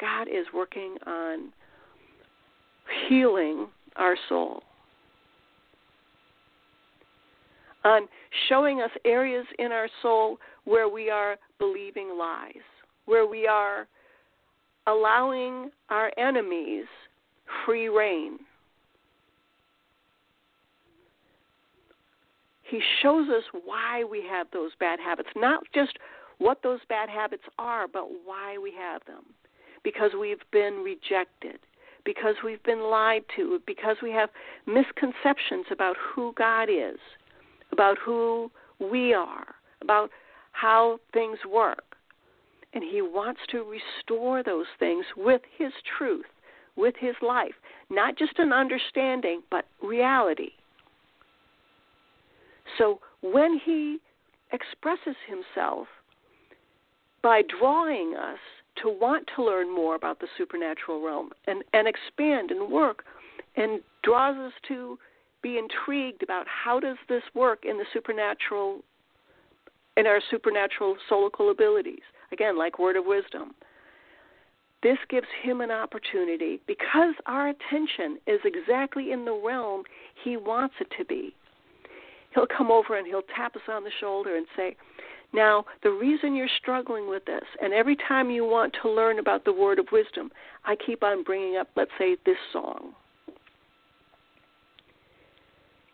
God 0.00 0.22
is 0.22 0.46
working 0.54 0.96
on 1.06 1.52
healing 3.06 3.66
our 3.96 4.16
soul 4.30 4.62
on 7.84 8.08
showing 8.48 8.80
us 8.80 8.90
areas 9.04 9.46
in 9.58 9.70
our 9.70 9.88
soul 10.02 10.38
where 10.64 10.88
we 10.88 11.10
are 11.10 11.36
believing 11.58 12.16
lies, 12.18 12.54
where 13.06 13.26
we 13.26 13.46
are 13.46 13.86
allowing 14.86 15.70
our 15.90 16.10
enemies 16.16 16.86
free 17.64 17.88
rein. 17.88 18.38
He 22.62 22.80
shows 23.02 23.28
us 23.28 23.44
why 23.64 24.04
we 24.04 24.24
have 24.28 24.46
those 24.52 24.72
bad 24.80 24.98
habits, 24.98 25.28
not 25.36 25.62
just 25.74 25.98
what 26.38 26.62
those 26.62 26.80
bad 26.88 27.08
habits 27.08 27.44
are, 27.58 27.86
but 27.86 28.08
why 28.24 28.58
we 28.58 28.72
have 28.72 29.02
them. 29.06 29.24
Because 29.82 30.12
we've 30.18 30.42
been 30.50 30.82
rejected, 30.82 31.60
because 32.04 32.36
we've 32.42 32.62
been 32.62 32.82
lied 32.90 33.24
to, 33.36 33.60
because 33.66 33.96
we 34.02 34.10
have 34.12 34.30
misconceptions 34.66 35.66
about 35.70 35.96
who 35.96 36.32
God 36.36 36.68
is, 36.70 36.98
about 37.70 37.98
who 37.98 38.50
we 38.80 39.12
are, 39.12 39.46
about 39.82 40.10
how 40.52 40.98
things 41.12 41.38
work. 41.50 41.93
And 42.74 42.82
He 42.82 43.00
wants 43.02 43.40
to 43.50 43.64
restore 43.64 44.42
those 44.42 44.66
things 44.78 45.04
with 45.16 45.42
His 45.56 45.72
truth, 45.96 46.26
with 46.76 46.94
His 46.98 47.14
life. 47.22 47.54
Not 47.90 48.18
just 48.18 48.38
an 48.38 48.52
understanding, 48.52 49.42
but 49.50 49.66
reality. 49.82 50.50
So 52.78 53.00
when 53.22 53.60
He 53.64 53.98
expresses 54.52 55.16
Himself 55.28 55.86
by 57.22 57.42
drawing 57.58 58.14
us 58.16 58.38
to 58.82 58.88
want 58.88 59.28
to 59.36 59.44
learn 59.44 59.72
more 59.72 59.94
about 59.94 60.20
the 60.20 60.26
supernatural 60.36 61.04
realm 61.04 61.30
and, 61.46 61.62
and 61.72 61.86
expand 61.88 62.50
and 62.50 62.70
work 62.70 63.04
and 63.56 63.80
draws 64.02 64.36
us 64.36 64.52
to 64.68 64.98
be 65.42 65.58
intrigued 65.58 66.22
about 66.22 66.46
how 66.48 66.80
does 66.80 66.96
this 67.08 67.22
work 67.34 67.64
in 67.64 67.76
the 67.76 67.84
supernatural 67.92 68.80
in 69.96 70.06
our 70.06 70.20
supernatural 70.28 70.96
soulical 71.08 71.52
abilities 71.52 72.02
again 72.32 72.58
like 72.58 72.78
word 72.78 72.96
of 72.96 73.04
wisdom 73.06 73.54
this 74.82 74.98
gives 75.08 75.26
him 75.42 75.60
an 75.60 75.70
opportunity 75.70 76.60
because 76.66 77.14
our 77.26 77.48
attention 77.48 78.18
is 78.26 78.40
exactly 78.44 79.12
in 79.12 79.24
the 79.24 79.40
realm 79.44 79.82
he 80.22 80.36
wants 80.36 80.74
it 80.80 80.88
to 80.98 81.04
be 81.04 81.34
he'll 82.34 82.46
come 82.46 82.70
over 82.70 82.96
and 82.96 83.06
he'll 83.06 83.22
tap 83.34 83.56
us 83.56 83.62
on 83.68 83.84
the 83.84 83.90
shoulder 84.00 84.36
and 84.36 84.46
say 84.56 84.76
now, 85.34 85.64
the 85.82 85.90
reason 85.90 86.36
you're 86.36 86.46
struggling 86.60 87.08
with 87.08 87.24
this, 87.24 87.42
and 87.60 87.74
every 87.74 87.96
time 87.96 88.30
you 88.30 88.44
want 88.44 88.72
to 88.80 88.88
learn 88.88 89.18
about 89.18 89.44
the 89.44 89.52
word 89.52 89.80
of 89.80 89.86
wisdom, 89.90 90.30
I 90.64 90.76
keep 90.76 91.02
on 91.02 91.24
bringing 91.24 91.56
up, 91.56 91.68
let's 91.74 91.90
say, 91.98 92.16
this 92.24 92.36
song. 92.52 92.92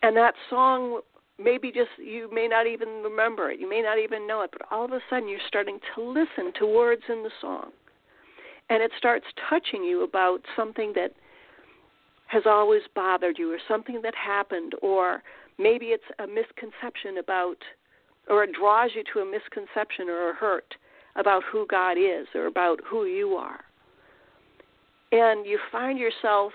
And 0.02 0.14
that 0.16 0.34
song 0.50 1.00
maybe 1.42 1.72
just 1.72 1.90
you 1.98 2.28
may 2.32 2.46
not 2.46 2.66
even 2.66 3.02
remember 3.02 3.50
it, 3.50 3.60
you 3.60 3.68
may 3.68 3.82
not 3.82 3.98
even 3.98 4.26
know 4.26 4.42
it, 4.42 4.50
but 4.52 4.62
all 4.70 4.84
of 4.84 4.92
a 4.92 5.00
sudden 5.08 5.28
you're 5.28 5.38
starting 5.48 5.78
to 5.94 6.02
listen 6.02 6.52
to 6.58 6.66
words 6.66 7.02
in 7.08 7.22
the 7.22 7.30
song. 7.40 7.70
And 8.68 8.82
it 8.82 8.92
starts 8.96 9.26
touching 9.48 9.82
you 9.82 10.04
about 10.04 10.40
something 10.56 10.92
that 10.94 11.12
has 12.26 12.44
always 12.46 12.82
bothered 12.94 13.38
you 13.38 13.52
or 13.52 13.58
something 13.66 14.00
that 14.02 14.14
happened 14.14 14.74
or 14.82 15.22
maybe 15.58 15.86
it's 15.86 16.04
a 16.20 16.26
misconception 16.26 17.18
about 17.18 17.56
or 18.28 18.44
it 18.44 18.50
draws 18.52 18.90
you 18.94 19.02
to 19.12 19.20
a 19.20 19.24
misconception 19.24 20.08
or 20.08 20.30
a 20.30 20.34
hurt 20.34 20.74
about 21.16 21.42
who 21.50 21.66
God 21.68 21.92
is 21.92 22.28
or 22.34 22.46
about 22.46 22.78
who 22.88 23.06
you 23.06 23.30
are. 23.32 23.60
And 25.10 25.44
you 25.44 25.58
find 25.72 25.98
yourself 25.98 26.52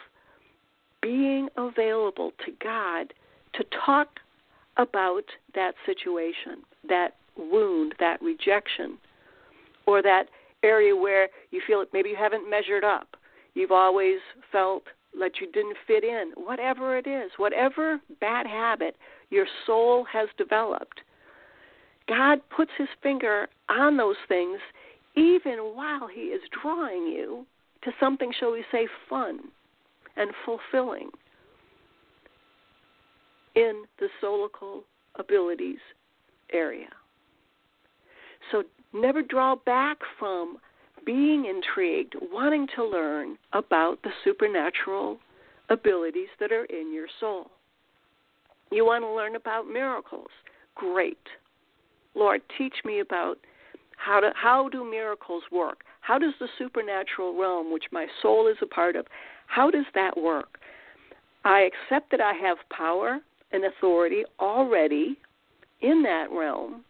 being 1.02 1.50
available 1.58 2.32
to 2.46 2.52
God 2.64 3.14
to 3.56 3.66
talk 3.86 4.20
about 4.78 5.24
that 5.54 5.74
situation, 5.86 6.64
that 6.88 7.16
wound, 7.38 7.96
that 8.00 8.22
rejection, 8.22 8.98
or 9.86 10.02
that 10.02 10.26
area 10.64 10.96
where 10.96 11.30
you 11.52 11.62
feel 11.66 11.86
maybe 11.94 12.10
you 12.10 12.16
haven't 12.16 12.50
measured 12.50 12.84
up. 12.84 13.16
You've 13.54 13.72
always 13.72 14.20
felt 14.52 14.84
like 15.18 15.40
you 15.40 15.52
didn't 15.52 15.78
fit 15.88 16.04
in. 16.04 16.32
Whatever 16.36 16.98
it 16.98 17.08
is, 17.08 17.32
whatever 17.38 18.00
bad 18.20 18.46
habit 18.48 18.96
your 19.30 19.46
soul 19.66 20.06
has 20.12 20.28
developed, 20.38 21.02
God 22.08 22.40
puts 22.56 22.72
his 22.78 22.90
finger 23.02 23.48
on 23.70 23.98
those 23.98 24.18
things 24.28 24.60
even 25.16 25.72
while 25.74 26.08
he 26.14 26.22
is 26.22 26.42
drawing 26.62 27.08
you 27.08 27.46
to 27.84 27.92
something, 28.00 28.34
shall 28.38 28.52
we 28.52 28.66
say, 28.72 28.88
fun 29.10 29.40
and 30.18 30.32
fulfilling 30.46 31.10
in 33.56 33.84
the 34.00 34.08
soulical 34.22 34.82
abilities 35.16 35.80
area. 36.52 36.90
So 38.52 38.64
never 38.94 39.22
draw 39.22 39.56
back 39.56 39.98
from 40.20 40.58
being 41.06 41.46
intrigued, 41.46 42.16
wanting 42.32 42.68
to 42.76 42.84
learn 42.84 43.38
about 43.54 44.02
the 44.04 44.12
supernatural 44.24 45.20
abilities 45.70 46.30
that 46.40 46.52
are 46.52 46.66
in 46.66 46.94
your 46.94 47.08
soul. 47.20 47.52
You 48.72 48.86
want 48.86 49.04
to 49.04 49.10
learn 49.10 49.36
about 49.36 49.68
miracles? 49.68 50.30
Great. 50.76 51.20
Lord, 52.16 52.42
teach 52.58 52.74
me 52.84 53.00
about 53.00 53.38
how 53.98 54.20
to 54.20 54.32
how 54.36 54.70
do 54.70 54.90
miracles 54.90 55.44
work? 55.52 55.84
How 56.02 56.18
does 56.18 56.34
the 56.40 56.48
supernatural 56.58 57.40
realm, 57.40 57.72
which 57.72 57.86
my 57.92 58.08
soul 58.22 58.48
is 58.48 58.58
a 58.62 58.66
part 58.66 58.96
of, 58.96 59.06
how 59.48 59.72
does 59.72 59.86
that 59.96 60.18
work? 60.18 60.60
I 61.44 61.62
accept 61.70 62.12
that 62.12 62.22
I 62.22 62.34
have 62.34 62.58
power 62.76 63.20
and 63.52 63.66
authority 63.66 64.24
already 64.40 65.18
in 65.82 66.04
that 66.04 66.28
realm, 66.32 66.84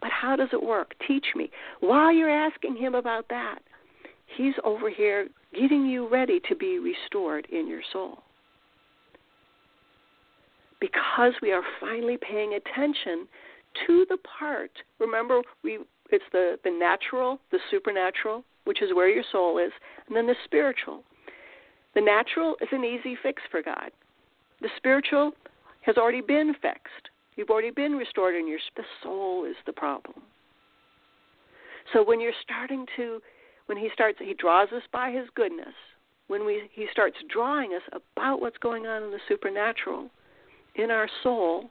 but 0.00 0.10
how 0.10 0.36
does 0.36 0.48
it 0.52 0.62
work? 0.62 0.94
Teach 1.06 1.26
me. 1.34 1.50
While 1.80 2.12
you're 2.12 2.30
asking 2.30 2.76
him 2.76 2.94
about 2.94 3.26
that, 3.28 3.60
he's 4.36 4.54
over 4.64 4.90
here 4.90 5.28
getting 5.58 5.86
you 5.86 6.08
ready 6.08 6.40
to 6.48 6.54
be 6.54 6.78
restored 6.78 7.46
in 7.50 7.68
your 7.68 7.82
soul. 7.92 8.22
Because 10.80 11.32
we 11.42 11.52
are 11.52 11.62
finally 11.80 12.16
paying 12.16 12.54
attention 12.54 13.28
to 13.86 14.06
the 14.08 14.16
part. 14.38 14.70
Remember, 14.98 15.42
we 15.62 15.78
it's 16.10 16.24
the 16.32 16.58
the 16.64 16.70
natural, 16.70 17.38
the 17.52 17.58
supernatural, 17.70 18.44
which 18.64 18.82
is 18.82 18.94
where 18.94 19.08
your 19.08 19.24
soul 19.30 19.58
is, 19.58 19.72
and 20.06 20.16
then 20.16 20.26
the 20.26 20.34
spiritual. 20.44 21.02
The 21.94 22.00
natural 22.00 22.56
is 22.60 22.68
an 22.72 22.84
easy 22.84 23.16
fix 23.22 23.42
for 23.50 23.62
God. 23.62 23.90
The 24.60 24.70
spiritual 24.76 25.32
has 25.82 25.96
already 25.96 26.20
been 26.20 26.54
fixed. 26.60 27.10
You've 27.36 27.50
already 27.50 27.70
been 27.70 27.92
restored 27.92 28.34
and 28.34 28.48
your 28.48 28.58
the 28.76 28.82
soul 29.02 29.44
is 29.44 29.56
the 29.66 29.72
problem. 29.72 30.22
So 31.92 32.04
when 32.04 32.20
you're 32.20 32.32
starting 32.42 32.86
to 32.96 33.20
when 33.66 33.78
he 33.78 33.88
starts 33.94 34.18
he 34.20 34.34
draws 34.34 34.68
us 34.72 34.82
by 34.92 35.10
his 35.10 35.26
goodness. 35.34 35.74
When 36.28 36.44
we 36.44 36.68
he 36.72 36.86
starts 36.92 37.16
drawing 37.32 37.74
us 37.74 37.82
about 37.92 38.40
what's 38.40 38.58
going 38.58 38.86
on 38.86 39.02
in 39.04 39.10
the 39.10 39.20
supernatural 39.28 40.10
in 40.74 40.90
our 40.90 41.08
soul, 41.22 41.70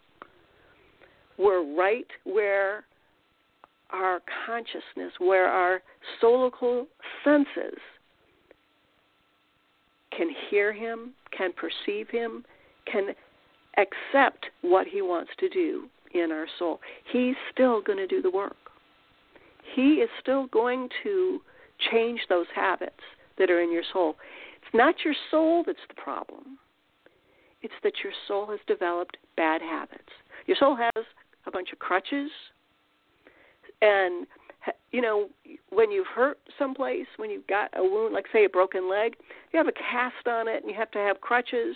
we're 1.38 1.76
right 1.76 2.08
where 2.24 2.84
our 3.92 4.20
consciousness, 4.46 5.14
where 5.20 5.48
our 5.48 5.82
soulical 6.22 6.86
senses 7.24 7.80
can 10.16 10.30
hear 10.50 10.74
him, 10.74 11.14
can 11.36 11.52
perceive 11.54 12.10
him, 12.10 12.44
can 12.92 13.16
accept 13.78 14.48
what 14.62 14.88
he 14.88 15.02
wants 15.02 15.32
to 15.40 15.50
do 15.50 15.88
in 16.14 16.32
our 16.32 16.48
soul. 16.58 16.80
He's 17.12 17.36
still 17.52 17.82
going 17.82 17.98
to 18.00 18.08
do 18.08 18.22
the 18.22 18.32
work. 18.32 18.58
He 19.76 19.96
is 19.96 20.10
still 20.20 20.48
going 20.48 20.90
to 21.04 21.40
change 21.92 22.22
those 22.30 22.48
habits 22.56 23.02
that 23.38 23.50
are 23.50 23.62
in 23.62 23.72
your 23.72 23.84
soul. 23.94 24.16
It's 24.62 24.74
not 24.74 24.96
your 25.06 25.14
soul 25.32 25.64
that's 25.66 25.80
the 25.88 26.02
problem. 26.02 26.58
It's 27.62 27.74
that 27.84 27.94
your 28.04 28.14
soul 28.28 28.48
has 28.48 28.60
developed 28.68 29.18
bad 29.38 29.62
habits. 29.62 30.10
Your 30.48 30.58
soul 30.58 30.76
has 30.76 31.06
a 31.46 31.52
bunch 31.52 31.72
of 31.72 31.80
crutches 31.80 32.32
and 33.82 34.28
you 34.92 35.02
know 35.02 35.30
when 35.70 35.92
you've 35.92 36.08
hurt 36.08 36.38
someplace 36.58 37.08
when 37.18 37.30
you've 37.30 37.48
got 37.48 37.70
a 37.78 37.84
wound 37.84 38.14
like 38.14 38.26
say 38.34 38.46
a 38.46 38.50
broken 38.50 38.90
leg 38.90 39.16
you 39.52 39.58
have 39.58 39.68
a 39.68 39.72
cast 39.72 40.28
on 40.28 40.48
it 40.48 40.62
and 40.62 40.70
you 40.70 40.78
have 40.78 40.92
to 40.92 41.00
have 41.00 41.22
crutches 41.22 41.76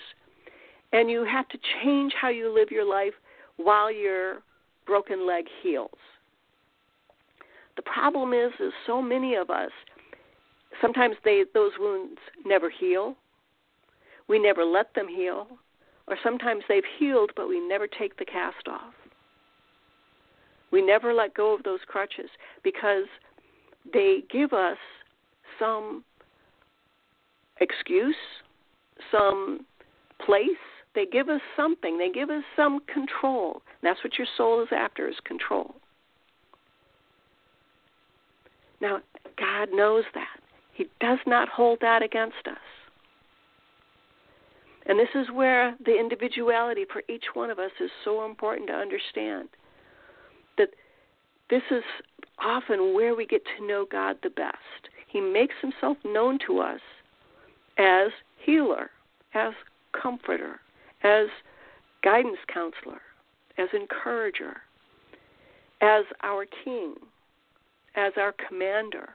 and 0.93 1.09
you 1.11 1.25
have 1.25 1.47
to 1.49 1.57
change 1.83 2.13
how 2.19 2.29
you 2.29 2.53
live 2.53 2.71
your 2.71 2.85
life 2.89 3.13
while 3.57 3.91
your 3.91 4.37
broken 4.85 5.27
leg 5.27 5.45
heals. 5.61 5.89
The 7.75 7.81
problem 7.81 8.33
is 8.33 8.51
is 8.59 8.71
so 8.87 9.01
many 9.01 9.35
of 9.35 9.49
us 9.49 9.71
sometimes 10.81 11.15
they 11.23 11.43
those 11.53 11.71
wounds 11.79 12.19
never 12.45 12.69
heal. 12.69 13.15
We 14.27 14.39
never 14.39 14.63
let 14.63 14.93
them 14.95 15.07
heal. 15.07 15.47
Or 16.07 16.17
sometimes 16.23 16.63
they've 16.67 16.83
healed 16.99 17.31
but 17.35 17.47
we 17.47 17.59
never 17.59 17.87
take 17.87 18.17
the 18.17 18.25
cast 18.25 18.67
off. 18.67 18.93
We 20.71 20.85
never 20.85 21.13
let 21.13 21.33
go 21.33 21.53
of 21.53 21.63
those 21.63 21.79
crutches 21.87 22.29
because 22.63 23.05
they 23.91 24.23
give 24.31 24.53
us 24.53 24.77
some 25.59 26.03
excuse, 27.59 28.15
some 29.11 29.65
place. 30.25 30.47
They 30.95 31.05
give 31.05 31.29
us 31.29 31.41
something. 31.55 31.97
They 31.97 32.09
give 32.09 32.29
us 32.29 32.43
some 32.55 32.79
control. 32.81 33.61
That's 33.81 34.03
what 34.03 34.17
your 34.17 34.27
soul 34.37 34.61
is 34.61 34.69
after 34.71 35.07
is 35.07 35.15
control. 35.25 35.75
Now, 38.79 38.99
God 39.37 39.69
knows 39.71 40.03
that. 40.13 40.39
He 40.73 40.87
does 40.99 41.19
not 41.25 41.49
hold 41.49 41.79
that 41.81 42.03
against 42.03 42.47
us. 42.47 42.57
And 44.85 44.99
this 44.99 45.09
is 45.15 45.27
where 45.31 45.75
the 45.85 45.97
individuality 45.97 46.85
for 46.91 47.01
each 47.07 47.23
one 47.33 47.49
of 47.49 47.59
us 47.59 47.71
is 47.79 47.89
so 48.03 48.25
important 48.25 48.67
to 48.67 48.73
understand 48.73 49.47
that 50.57 50.69
this 51.49 51.61
is 51.71 51.83
often 52.39 52.93
where 52.93 53.15
we 53.15 53.25
get 53.25 53.43
to 53.57 53.65
know 53.65 53.85
God 53.89 54.17
the 54.21 54.29
best. 54.29 54.57
He 55.07 55.21
makes 55.21 55.55
himself 55.61 55.97
known 56.03 56.37
to 56.47 56.59
us 56.59 56.81
as 57.77 58.09
healer, 58.45 58.89
as 59.33 59.53
comforter, 59.93 60.59
as 61.03 61.27
guidance 62.03 62.39
counselor, 62.51 63.01
as 63.57 63.69
encourager, 63.73 64.57
as 65.81 66.05
our 66.21 66.45
king, 66.63 66.95
as 67.95 68.13
our 68.17 68.33
commander, 68.47 69.09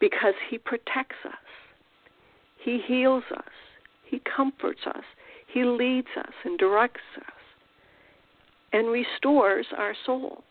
because 0.00 0.34
he 0.50 0.58
protects 0.58 1.16
us, 1.24 1.32
he 2.64 2.80
heals 2.86 3.24
us, 3.36 3.52
he 4.08 4.20
comforts 4.20 4.80
us, 4.86 5.04
he 5.46 5.64
leads 5.64 6.08
us 6.18 6.32
and 6.44 6.58
directs 6.58 7.00
us, 7.18 7.32
and 8.72 8.88
restores 8.88 9.66
our 9.76 9.94
soul. 10.06 10.42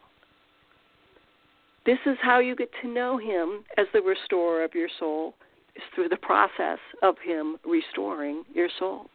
This 1.86 1.98
is 2.06 2.18
how 2.22 2.40
you 2.40 2.56
get 2.56 2.70
to 2.82 2.88
know 2.88 3.18
him 3.18 3.64
as 3.78 3.88
the 3.94 4.02
restorer 4.02 4.64
of 4.64 4.76
your 4.76 4.90
soul, 5.00 5.34
is 5.76 5.84
through 5.94 6.10
the 6.10 6.18
process 6.18 6.80
of 7.02 7.16
him 7.24 7.58
restoring 7.66 8.44
your 8.54 8.70
soul. 8.80 9.08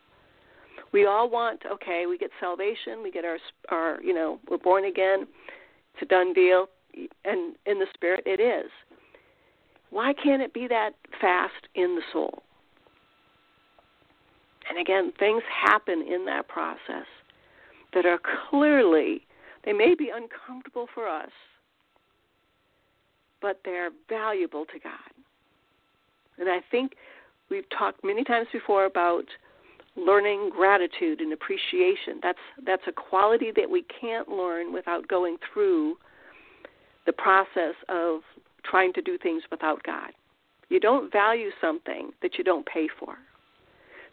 We 0.93 1.07
all 1.07 1.29
want, 1.29 1.63
okay, 1.71 2.07
we 2.09 2.17
get 2.17 2.31
salvation, 2.41 3.03
we 3.03 3.11
get 3.11 3.25
our 3.25 3.39
our, 3.71 4.01
you 4.03 4.15
know, 4.15 4.39
we're 4.49 4.59
born 4.59 4.85
again. 4.85 5.27
It's 5.95 6.03
a 6.03 6.07
done 6.07 6.33
deal, 6.33 6.69
and 7.25 7.57
in 7.67 7.79
the 7.79 7.87
spirit 7.95 8.23
it 8.27 8.41
is. 8.41 8.71
Why 9.91 10.13
can't 10.13 10.43
it 10.43 10.53
be 10.53 10.67
that 10.69 10.91
fast 11.21 11.69
in 11.75 11.97
the 11.97 12.03
soul? 12.13 12.43
And 14.69 14.79
again, 14.79 15.13
things 15.19 15.43
happen 15.49 16.03
in 16.03 16.25
that 16.27 16.49
process 16.49 17.07
that 17.95 18.05
are 18.05 18.19
clearly, 18.51 19.27
they 19.65 19.73
may 19.73 19.95
be 19.95 20.11
uncomfortable 20.15 20.87
for 20.93 21.09
us, 21.09 21.31
but 23.41 23.61
they're 23.65 23.91
valuable 24.09 24.65
to 24.67 24.79
God. 24.79 25.16
And 26.39 26.49
I 26.49 26.59
think 26.71 26.93
we've 27.51 27.69
talked 27.77 28.05
many 28.05 28.25
times 28.25 28.49
before 28.53 28.85
about 28.85 29.25
learning 29.97 30.51
gratitude 30.55 31.21
and 31.21 31.33
appreciation. 31.33 32.21
That's 32.23 32.39
that's 32.65 32.83
a 32.87 32.93
quality 32.93 33.51
that 33.57 33.69
we 33.69 33.85
can't 34.01 34.29
learn 34.29 34.73
without 34.73 35.09
going 35.09 35.39
through 35.53 35.97
the 37.07 37.13
process 37.13 37.75
of 37.89 38.21
trying 38.65 38.93
to 38.95 39.03
do 39.03 39.17
things 39.19 39.43
without 39.51 39.83
God. 39.85 40.11
You 40.69 40.81
don't 40.81 41.13
value 41.13 41.51
something 41.61 42.11
that 42.23 42.37
you 42.37 42.45
don't 42.45 42.67
pay 42.67 42.89
for. 42.99 43.17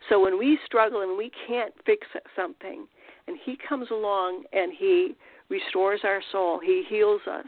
So 0.09 0.21
when 0.21 0.37
we 0.37 0.59
struggle 0.65 1.01
and 1.01 1.17
we 1.17 1.31
can't 1.47 1.73
fix 1.85 2.05
something, 2.35 2.85
and 3.27 3.37
He 3.43 3.57
comes 3.67 3.89
along 3.89 4.43
and 4.53 4.71
He 4.77 5.15
restores 5.49 6.01
our 6.03 6.21
soul, 6.31 6.59
He 6.63 6.83
heals 6.87 7.21
us, 7.29 7.47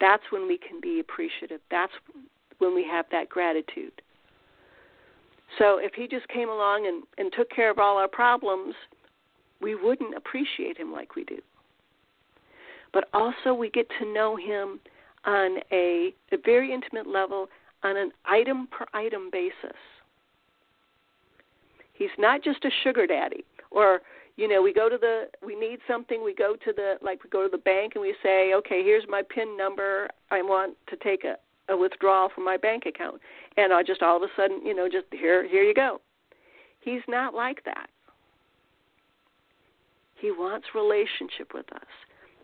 that's 0.00 0.24
when 0.30 0.46
we 0.46 0.58
can 0.58 0.80
be 0.80 1.00
appreciative. 1.00 1.60
That's 1.70 1.92
when 2.58 2.74
we 2.74 2.84
have 2.90 3.06
that 3.12 3.28
gratitude. 3.28 3.92
So 5.58 5.78
if 5.78 5.94
He 5.94 6.08
just 6.08 6.28
came 6.28 6.48
along 6.48 6.86
and, 6.86 7.04
and 7.18 7.32
took 7.32 7.50
care 7.50 7.70
of 7.70 7.78
all 7.78 7.98
our 7.98 8.08
problems, 8.08 8.74
we 9.60 9.74
wouldn't 9.74 10.16
appreciate 10.16 10.78
Him 10.78 10.92
like 10.92 11.14
we 11.16 11.24
do. 11.24 11.38
But 12.92 13.08
also, 13.12 13.52
we 13.52 13.70
get 13.70 13.86
to 14.00 14.12
know 14.12 14.36
Him 14.36 14.80
on 15.24 15.58
a, 15.72 16.14
a 16.32 16.36
very 16.44 16.72
intimate 16.72 17.06
level 17.06 17.48
on 17.82 17.96
an 17.96 18.10
item 18.24 18.68
per 18.68 18.86
item 18.94 19.28
basis. 19.30 19.76
He's 21.94 22.10
not 22.18 22.42
just 22.42 22.64
a 22.64 22.70
sugar 22.82 23.06
daddy 23.06 23.44
or 23.70 24.00
you 24.36 24.48
know 24.48 24.60
we 24.60 24.72
go 24.72 24.88
to 24.88 24.98
the 24.98 25.24
we 25.44 25.54
need 25.54 25.78
something 25.86 26.24
we 26.24 26.34
go 26.34 26.56
to 26.64 26.72
the 26.72 26.94
like 27.02 27.22
we 27.22 27.30
go 27.30 27.42
to 27.42 27.48
the 27.48 27.58
bank 27.58 27.92
and 27.94 28.02
we 28.02 28.14
say 28.22 28.54
okay 28.54 28.82
here's 28.82 29.04
my 29.08 29.22
pin 29.22 29.56
number 29.56 30.08
i 30.30 30.42
want 30.42 30.76
to 30.88 30.96
take 30.96 31.24
a, 31.24 31.36
a 31.68 31.76
withdrawal 31.76 32.28
from 32.34 32.44
my 32.44 32.56
bank 32.56 32.84
account. 32.86 33.20
And 33.56 33.72
i 33.72 33.82
just 33.82 34.02
all 34.02 34.16
of 34.16 34.22
a 34.22 34.32
sudden 34.36 34.64
you 34.64 34.74
know 34.74 34.88
just 34.88 35.06
here 35.10 35.46
here 35.46 35.62
you 35.62 35.74
go. 35.74 36.00
He's 36.80 37.02
not 37.08 37.34
like 37.34 37.64
that. 37.64 37.88
He 40.20 40.30
wants 40.30 40.68
relationship 40.74 41.52
with 41.54 41.70
us. 41.72 41.88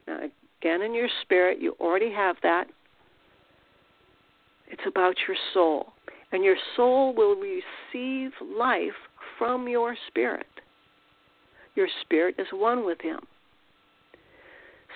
Now 0.06 0.20
again 0.60 0.82
in 0.82 0.94
your 0.94 1.08
spirit 1.22 1.60
you 1.60 1.76
already 1.80 2.12
have 2.12 2.36
that. 2.42 2.66
It's 4.68 4.82
about 4.86 5.14
your 5.28 5.36
soul. 5.52 5.92
And 6.32 6.42
your 6.42 6.56
soul 6.76 7.14
will 7.14 7.36
receive 7.36 8.30
life 8.40 8.96
from 9.38 9.68
your 9.68 9.94
spirit. 10.08 10.46
Your 11.74 11.88
spirit 12.00 12.36
is 12.38 12.46
one 12.52 12.84
with 12.84 13.00
Him. 13.00 13.20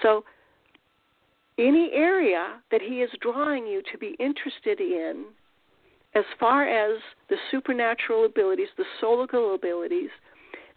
So, 0.03 0.25
any 1.59 1.91
area 1.93 2.61
that 2.71 2.83
He 2.83 3.03
is 3.03 3.11
drawing 3.21 3.67
you 3.67 3.83
to 3.93 3.99
be 3.99 4.17
interested 4.19 4.81
in, 4.81 5.25
as 6.15 6.25
far 6.39 6.67
as 6.67 6.99
the 7.29 7.37
supernatural 7.51 8.25
abilities, 8.25 8.69
the 8.77 8.85
soulical 9.03 9.55
abilities, 9.55 10.11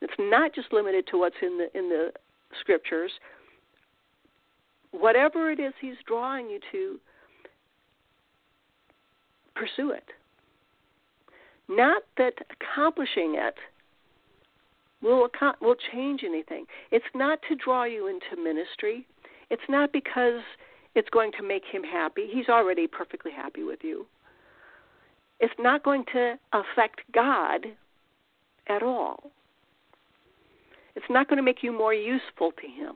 it's 0.02 0.14
not 0.18 0.54
just 0.54 0.72
limited 0.72 1.06
to 1.12 1.18
what's 1.18 1.36
in 1.42 1.58
the 1.58 1.78
in 1.78 1.90
the 1.90 2.12
scriptures. 2.60 3.12
Whatever 4.92 5.52
it 5.52 5.60
is 5.60 5.74
He's 5.80 5.96
drawing 6.08 6.50
you 6.50 6.60
to, 6.72 7.00
pursue 9.56 9.92
it. 9.92 10.06
Not 11.68 12.04
that 12.18 12.34
accomplishing 12.50 13.36
it 13.38 13.56
will 15.02 15.30
will 15.62 15.76
change 15.94 16.22
anything. 16.26 16.66
It's 16.92 17.06
not 17.14 17.40
to 17.50 17.56
draw 17.56 17.84
you 17.84 18.08
into 18.08 18.42
ministry. 18.42 19.06
It's 19.50 19.62
not 19.70 19.92
because 19.92 20.42
it's 20.96 21.10
going 21.10 21.32
to 21.38 21.44
make 21.44 21.64
him 21.72 21.84
happy. 21.84 22.28
He's 22.32 22.50
already 22.50 22.88
perfectly 22.88 23.32
happy 23.32 23.64
with 23.64 23.80
you. 23.84 24.06
It's 25.40 25.54
not 25.58 25.84
going 25.84 26.04
to 26.14 26.36
affect 26.54 27.02
God 27.14 27.66
at 28.68 28.84
all. 28.84 29.32
It's 30.96 31.06
not 31.10 31.30
going 31.30 31.38
to 31.38 31.44
make 31.44 31.64
you 31.64 31.72
more 31.72 31.94
useful 31.94 32.52
to 32.52 32.68
him. 32.68 32.96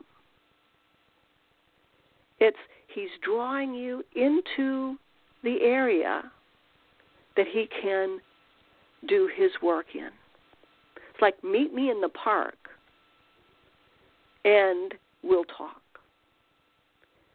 It's 2.40 2.58
he's 2.94 3.10
drawing 3.22 3.74
you 3.74 4.04
into 4.16 4.98
the 5.44 5.62
area 5.62 6.24
that 7.38 7.46
he 7.52 7.68
can 7.82 8.20
do 9.08 9.30
his 9.34 9.52
work 9.62 9.86
in. 9.96 10.10
It's 11.14 11.22
like 11.22 11.42
meet 11.44 11.74
me 11.74 11.90
in 11.90 12.02
the 12.02 12.10
park 12.10 12.58
and 14.44 14.94
we'll 15.22 15.46
talk. 15.46 15.83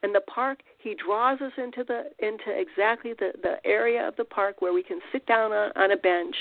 In 0.03 0.13
the 0.13 0.21
park, 0.21 0.59
he 0.77 0.95
draws 0.95 1.41
us 1.41 1.51
into 1.57 1.83
the 1.83 2.03
into 2.25 2.49
exactly 2.49 3.13
the, 3.13 3.31
the 3.41 3.57
area 3.65 4.07
of 4.07 4.15
the 4.15 4.23
park 4.23 4.61
where 4.61 4.73
we 4.73 4.83
can 4.83 4.99
sit 5.11 5.25
down 5.25 5.51
on, 5.51 5.71
on 5.75 5.91
a 5.91 5.97
bench 5.97 6.35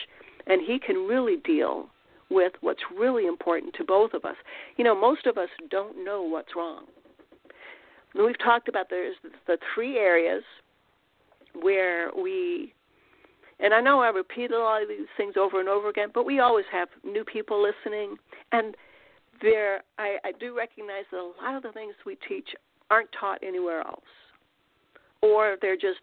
and 0.46 0.62
he 0.64 0.78
can 0.78 0.96
really 1.06 1.36
deal 1.38 1.88
with 2.30 2.52
what's 2.60 2.82
really 2.96 3.26
important 3.26 3.74
to 3.74 3.84
both 3.84 4.12
of 4.12 4.24
us. 4.24 4.36
You 4.76 4.84
know, 4.84 4.98
most 4.98 5.26
of 5.26 5.38
us 5.38 5.48
don't 5.70 6.04
know 6.04 6.22
what's 6.22 6.54
wrong. 6.54 6.84
we've 8.14 8.38
talked 8.38 8.68
about 8.68 8.90
there's 8.90 9.16
the 9.46 9.58
three 9.74 9.98
areas 9.98 10.42
where 11.54 12.10
we 12.16 12.74
and 13.60 13.74
I 13.74 13.80
know 13.80 14.00
I 14.00 14.08
repeat 14.08 14.52
a 14.52 14.58
lot 14.58 14.82
of 14.82 14.88
these 14.88 15.08
things 15.16 15.34
over 15.36 15.58
and 15.58 15.68
over 15.68 15.88
again, 15.88 16.10
but 16.14 16.24
we 16.24 16.38
always 16.38 16.66
have 16.70 16.88
new 17.02 17.24
people 17.24 17.60
listening, 17.60 18.14
and 18.52 18.76
there 19.42 19.82
I, 19.98 20.18
I 20.24 20.32
do 20.38 20.56
recognize 20.56 21.04
that 21.10 21.18
a 21.18 21.32
lot 21.42 21.56
of 21.56 21.64
the 21.64 21.72
things 21.72 21.94
we 22.06 22.16
teach 22.28 22.50
aren't 22.90 23.10
taught 23.18 23.38
anywhere 23.42 23.80
else, 23.80 24.00
or 25.22 25.56
they're 25.60 25.76
just 25.76 26.00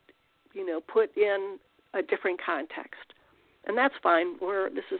you 0.53 0.65
know 0.65 0.81
put 0.81 1.15
in 1.17 1.57
a 1.93 2.01
different 2.01 2.39
context, 2.43 3.13
and 3.65 3.77
that's 3.77 3.95
fine. 4.01 4.35
We're 4.41 4.69
this 4.69 4.85
is 4.91 4.99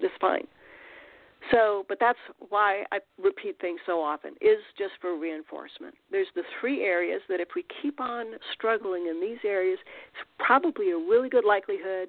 this 0.00 0.10
is 0.10 0.18
fine. 0.20 0.46
So, 1.50 1.84
but 1.88 1.98
that's 2.00 2.18
why 2.48 2.84
I 2.90 2.98
repeat 3.22 3.60
things 3.60 3.78
so 3.86 4.00
often 4.00 4.32
is 4.40 4.58
just 4.76 4.94
for 5.00 5.16
reinforcement. 5.16 5.94
There's 6.10 6.26
the 6.34 6.42
three 6.60 6.82
areas 6.82 7.20
that 7.28 7.40
if 7.40 7.48
we 7.54 7.64
keep 7.82 8.00
on 8.00 8.26
struggling 8.52 9.06
in 9.06 9.20
these 9.20 9.38
areas, 9.44 9.78
it's 10.08 10.28
probably 10.38 10.90
a 10.90 10.96
really 10.96 11.28
good 11.28 11.44
likelihood 11.44 12.08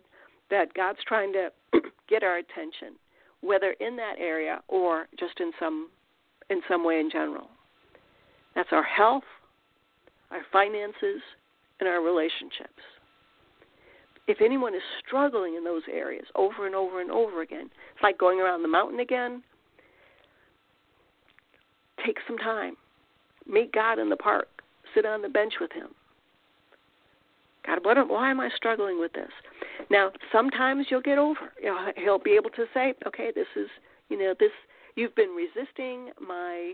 that 0.50 0.74
God's 0.74 1.00
trying 1.08 1.34
to 1.34 1.52
get 2.10 2.24
our 2.24 2.38
attention, 2.38 2.96
whether 3.42 3.76
in 3.80 3.96
that 3.98 4.16
area 4.18 4.62
or 4.68 5.08
just 5.20 5.40
in 5.40 5.52
some 5.60 5.90
in 6.50 6.62
some 6.68 6.84
way 6.84 7.00
in 7.00 7.10
general. 7.12 7.50
That's 8.58 8.70
our 8.74 8.84
health, 8.84 9.24
our 10.32 10.42
finances, 10.52 11.22
and 11.80 11.88
our 11.88 12.02
relationships 12.02 12.84
if 14.28 14.42
anyone 14.42 14.76
is 14.76 14.82
struggling 15.06 15.56
in 15.56 15.64
those 15.64 15.84
areas 15.92 16.26
over 16.36 16.66
and 16.66 16.76
over 16.76 17.02
and 17.02 17.10
over 17.10 17.42
again, 17.42 17.70
it's 17.94 18.04
like 18.04 18.18
going 18.18 18.40
around 18.40 18.62
the 18.62 18.68
mountain 18.68 19.00
again. 19.00 19.42
Take 22.06 22.18
some 22.28 22.38
time. 22.38 22.76
Meet 23.48 23.72
God 23.72 24.00
in 24.00 24.10
the 24.10 24.18
park. 24.18 24.48
Sit 24.94 25.06
on 25.06 25.22
the 25.22 25.30
bench 25.30 25.54
with 25.62 25.72
Him. 25.72 25.88
God, 27.66 27.80
what, 27.84 28.10
why 28.10 28.30
am 28.30 28.40
I 28.40 28.50
struggling 28.56 29.00
with 29.00 29.14
this? 29.14 29.32
Now, 29.90 30.12
sometimes 30.32 30.88
you'll 30.90 31.02
get 31.02 31.18
over. 31.18 31.54
You 31.62 31.70
know, 31.70 31.92
he'll 31.96 32.20
be 32.20 32.32
able 32.32 32.50
to 32.52 32.66
say, 32.74 32.94
okay, 33.06 33.32
this 33.34 33.48
is, 33.56 33.68
you 34.10 34.18
know, 34.18 34.34
this. 34.40 34.52
You've 34.96 35.16
been 35.16 35.36
resisting 35.36 36.10
my 36.20 36.74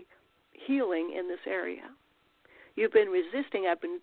healing 0.66 1.14
in 1.18 1.28
this 1.28 1.40
area. 1.46 1.82
You've 2.76 2.92
been 2.92 3.08
resisting. 3.08 3.66
I've 3.70 3.80
been 3.80 4.00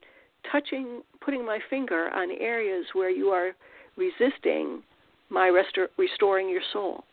touching, 0.51 1.01
putting 1.19 1.45
my 1.45 1.59
finger 1.69 2.09
on 2.09 2.31
areas 2.31 2.85
where 2.93 3.09
you 3.09 3.27
are 3.27 3.51
resisting 3.97 4.81
my 5.29 5.49
restor- 5.49 5.89
restoring 5.97 6.49
your 6.49 6.61
soul. 6.73 7.03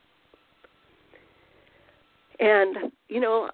And, 2.40 2.92
you 3.08 3.20
know, 3.20 3.50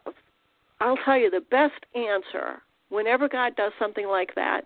I'll 0.81 0.99
tell 1.05 1.19
you 1.19 1.31
the 1.31 1.41
best 1.51 1.85
answer 1.95 2.61
whenever 2.91 3.29
God 3.29 3.57
does 3.57 3.73
something 3.79 4.07
like 4.07 4.35
that, 4.35 4.63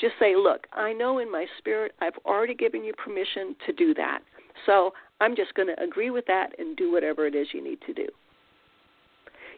just 0.00 0.14
say, 0.18 0.34
Look, 0.36 0.66
I 0.72 0.92
know 0.92 1.18
in 1.18 1.30
my 1.30 1.46
spirit 1.58 1.92
I've 2.00 2.16
already 2.24 2.54
given 2.54 2.84
you 2.84 2.92
permission 2.94 3.56
to 3.66 3.72
do 3.72 3.92
that. 3.94 4.20
So 4.66 4.92
I'm 5.20 5.36
just 5.36 5.54
going 5.54 5.68
to 5.68 5.82
agree 5.82 6.10
with 6.10 6.26
that 6.26 6.58
and 6.58 6.76
do 6.76 6.92
whatever 6.92 7.26
it 7.26 7.34
is 7.34 7.48
you 7.52 7.62
need 7.62 7.80
to 7.86 7.92
do. 7.92 8.06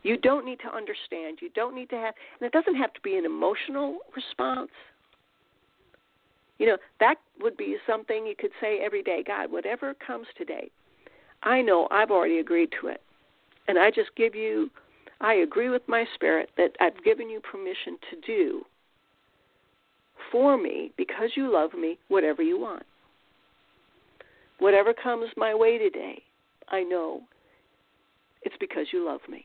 You 0.02 0.16
don't 0.16 0.44
need 0.44 0.58
to 0.60 0.74
understand. 0.74 1.38
You 1.40 1.50
don't 1.54 1.74
need 1.74 1.90
to 1.90 1.96
have, 1.96 2.14
and 2.40 2.46
it 2.46 2.52
doesn't 2.52 2.76
have 2.76 2.92
to 2.94 3.00
be 3.02 3.16
an 3.16 3.24
emotional 3.24 3.98
response. 4.16 4.70
You 6.58 6.66
know, 6.66 6.76
that 7.00 7.16
would 7.40 7.56
be 7.56 7.76
something 7.86 8.26
you 8.26 8.34
could 8.38 8.50
say 8.60 8.80
every 8.84 9.02
day 9.02 9.22
God, 9.26 9.50
whatever 9.50 9.94
comes 9.94 10.26
today, 10.36 10.70
I 11.42 11.62
know 11.62 11.88
I've 11.90 12.10
already 12.10 12.38
agreed 12.38 12.70
to 12.80 12.88
it. 12.88 13.00
And 13.68 13.78
I 13.78 13.90
just 13.90 14.10
give 14.16 14.34
you, 14.34 14.70
I 15.20 15.34
agree 15.34 15.70
with 15.70 15.82
my 15.86 16.04
spirit 16.14 16.50
that 16.56 16.72
I've 16.80 17.02
given 17.04 17.28
you 17.30 17.40
permission 17.40 17.96
to 18.10 18.20
do 18.26 18.62
for 20.30 20.56
me 20.56 20.92
because 20.96 21.30
you 21.36 21.52
love 21.52 21.74
me 21.74 21.98
whatever 22.08 22.42
you 22.42 22.58
want. 22.58 22.84
Whatever 24.58 24.92
comes 24.94 25.26
my 25.36 25.54
way 25.54 25.78
today, 25.78 26.22
I 26.68 26.82
know 26.82 27.22
it's 28.42 28.54
because 28.60 28.86
you 28.92 29.04
love 29.04 29.20
me. 29.28 29.44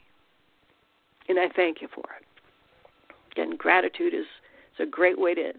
And 1.27 1.39
I 1.39 1.49
thank 1.55 1.81
you 1.81 1.87
for 1.93 2.03
it. 2.19 3.39
And 3.39 3.57
gratitude 3.57 4.13
is, 4.13 4.25
a 4.79 4.85
great 4.85 5.19
way 5.19 5.33
to, 5.33 5.53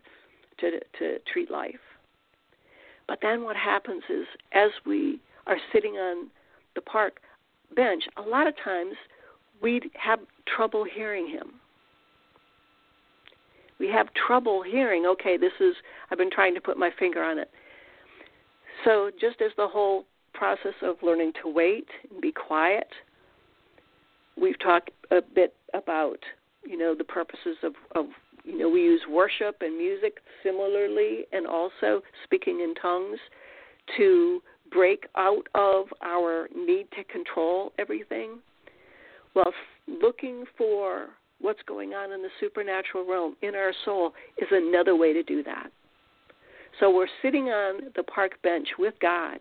to, 0.61 0.71
to 0.99 1.19
treat 1.33 1.51
life. 1.51 1.75
But 3.09 3.19
then 3.21 3.43
what 3.43 3.57
happens 3.57 4.05
is, 4.09 4.27
as 4.53 4.71
we 4.87 5.19
are 5.49 5.57
sitting 5.73 5.95
on 5.95 6.29
the 6.77 6.81
park 6.81 7.21
bench, 7.75 8.05
a 8.17 8.23
lot 8.23 8.47
of 8.47 8.55
times 8.63 8.95
we 9.61 9.81
have 9.95 10.21
trouble 10.47 10.85
hearing 10.85 11.27
him. 11.29 11.55
We 13.81 13.89
have 13.89 14.09
trouble 14.15 14.63
hearing, 14.63 15.05
okay, 15.07 15.37
this 15.37 15.53
is, 15.59 15.75
I've 16.11 16.19
been 16.19 16.31
trying 16.31 16.55
to 16.55 16.61
put 16.61 16.79
my 16.79 16.91
finger 16.97 17.23
on 17.23 17.39
it. 17.39 17.51
So, 18.85 19.11
just 19.21 19.41
as 19.41 19.51
the 19.57 19.67
whole 19.67 20.05
process 20.33 20.75
of 20.83 20.97
learning 21.03 21.33
to 21.43 21.51
wait 21.51 21.89
and 22.11 22.21
be 22.21 22.31
quiet, 22.31 22.89
we've 24.41 24.59
talked 24.61 24.91
a 25.11 25.21
bit 25.23 25.55
about, 25.75 26.19
you 26.65 26.77
know, 26.77 26.95
the 26.95 27.05
purposes 27.05 27.57
of, 27.63 27.73
of 27.95 28.07
you 28.45 28.59
know, 28.59 28.69
we 28.69 28.81
use 28.81 29.03
worship 29.09 29.57
and 29.61 29.77
music 29.77 30.19
similarly, 30.43 31.27
and 31.33 31.47
also 31.47 32.03
speaking 32.25 32.61
in 32.61 32.75
tongues 32.75 33.19
to 33.97 34.41
break 34.71 35.07
out 35.17 35.47
of 35.55 35.87
our 36.03 36.49
need 36.55 36.87
to 36.97 37.05
control 37.05 37.73
everything. 37.79 38.39
Well, 39.35 39.53
looking 39.87 40.45
for 40.57 41.09
what's 41.41 41.63
going 41.67 41.93
on 41.93 42.13
in 42.13 42.23
the 42.23 42.29
supernatural 42.41 43.07
realm 43.07 43.37
in 43.43 43.55
our 43.55 43.73
soul 43.85 44.13
is 44.39 44.49
another 44.51 44.97
way 44.97 45.13
to 45.13 45.23
do 45.23 45.43
that. 45.45 45.71
So 46.81 46.95
we're 46.95 47.07
sitting 47.23 47.49
on 47.49 47.91
the 47.97 48.03
park 48.03 48.41
bench 48.43 48.69
with 48.79 48.95
God, 49.01 49.39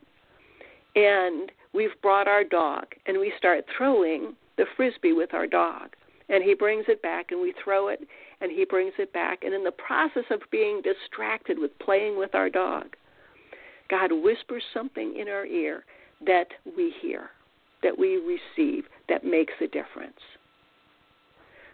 and 0.95 1.51
we've 1.73 1.99
brought 2.01 2.27
our 2.27 2.43
dog, 2.43 2.85
and 3.05 3.19
we 3.19 3.33
start 3.37 3.65
throwing 3.77 4.35
the 4.57 4.65
frisbee 4.75 5.13
with 5.13 5.33
our 5.33 5.47
dog. 5.47 5.89
And 6.29 6.43
he 6.43 6.53
brings 6.53 6.85
it 6.87 7.01
back, 7.01 7.31
and 7.31 7.41
we 7.41 7.53
throw 7.63 7.87
it, 7.87 8.01
and 8.41 8.51
he 8.51 8.65
brings 8.65 8.93
it 8.97 9.13
back. 9.13 9.43
And 9.43 9.53
in 9.53 9.63
the 9.63 9.71
process 9.71 10.25
of 10.29 10.41
being 10.51 10.81
distracted 10.81 11.57
with 11.57 11.77
playing 11.79 12.17
with 12.17 12.35
our 12.35 12.49
dog, 12.49 12.95
God 13.89 14.11
whispers 14.11 14.63
something 14.73 15.15
in 15.17 15.29
our 15.29 15.45
ear 15.45 15.85
that 16.25 16.47
we 16.75 16.93
hear, 17.01 17.29
that 17.83 17.97
we 17.97 18.17
receive, 18.17 18.85
that 19.07 19.23
makes 19.23 19.53
a 19.61 19.67
difference. 19.67 20.19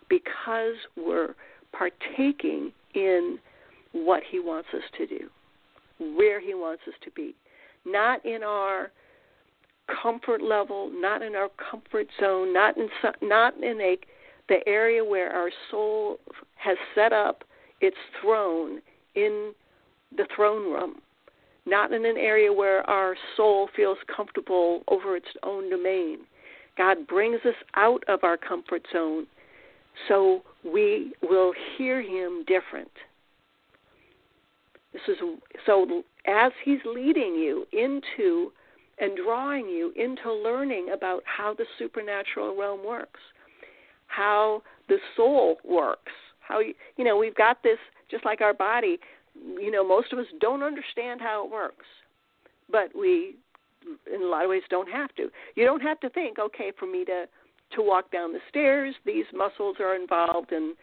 Because 0.09 0.75
we're 0.95 1.33
partaking 1.71 2.71
in 2.93 3.39
what 3.93 4.21
He 4.29 4.39
wants 4.39 4.69
us 4.75 4.83
to 4.97 5.07
do, 5.07 5.29
where 6.15 6.39
He 6.39 6.53
wants 6.53 6.83
us 6.87 6.93
to 7.03 7.11
be, 7.11 7.33
not 7.85 8.23
in 8.25 8.43
our 8.43 8.91
comfort 10.01 10.41
level, 10.41 10.91
not 10.93 11.21
in 11.21 11.35
our 11.35 11.49
comfort 11.71 12.07
zone, 12.19 12.53
not 12.53 12.77
in 12.77 12.87
not 13.21 13.55
in 13.57 13.81
a 13.81 13.97
the 14.49 14.60
area 14.67 15.03
where 15.03 15.32
our 15.32 15.49
soul 15.71 16.17
has 16.56 16.77
set 16.95 17.13
up 17.13 17.43
its 17.82 17.97
throne 18.21 18.79
in 19.15 19.53
the 20.15 20.25
throne 20.36 20.71
room, 20.71 20.95
not 21.65 21.91
in 21.91 22.06
an 22.06 22.17
area 22.17 22.51
where 22.51 22.88
our 22.89 23.15
soul 23.36 23.69
feels 23.75 23.97
comfortable 24.15 24.84
over 24.88 25.15
its 25.15 25.27
own 25.43 25.69
domain. 25.69 26.19
God 26.77 27.08
brings 27.08 27.39
us 27.45 27.56
out 27.75 28.03
of 28.08 28.23
our 28.23 28.38
comfort 28.38 28.84
zone 28.91 29.27
so 30.08 30.41
we 30.63 31.13
will 31.21 31.53
hear 31.77 32.01
him 32.01 32.43
different. 32.47 32.91
This 34.91 35.01
is 35.08 35.17
so 35.65 36.03
as 36.27 36.51
he's 36.63 36.79
leading 36.86 37.36
you 37.36 37.65
into 37.71 38.51
and 38.99 39.17
drawing 39.17 39.67
you 39.67 39.91
into 39.95 40.32
learning 40.32 40.89
about 40.93 41.23
how 41.25 41.53
the 41.53 41.65
supernatural 41.79 42.56
realm 42.56 42.86
works, 42.86 43.19
how 44.15 44.62
the 44.89 44.97
soul 45.15 45.58
works, 45.63 46.12
how 46.39 46.60
you, 46.60 46.73
you 46.97 47.04
know 47.04 47.17
we've 47.17 47.36
got 47.36 47.63
this 47.63 47.78
just 48.10 48.26
like 48.26 48.41
our 48.41 48.54
body. 48.54 48.99
You 49.36 49.71
know, 49.71 49.88
most 49.88 50.13
of 50.13 50.19
us 50.19 50.28
don't 50.39 50.62
understand 50.62 51.19
how 51.19 51.45
it 51.45 51.52
works, 51.52 51.86
but 52.71 52.95
we, 52.95 53.36
in 54.13 54.21
a 54.21 54.26
lot 54.26 54.43
of 54.43 54.49
ways, 54.49 54.62
don't 54.69 54.89
have 54.89 55.13
to. 55.15 55.30
You 55.56 55.65
don't 55.65 55.82
have 55.82 55.99
to 56.02 56.10
think, 56.10 56.38
okay, 56.38 56.71
for 56.78 56.86
me 56.86 57.04
to 57.06 57.26
to 57.76 57.82
walk 57.82 58.12
down 58.12 58.34
the 58.34 58.39
stairs, 58.49 58.93
these 59.04 59.26
muscles 59.34 59.78
are 59.80 59.95
involved, 59.95 60.52
and 60.52 60.76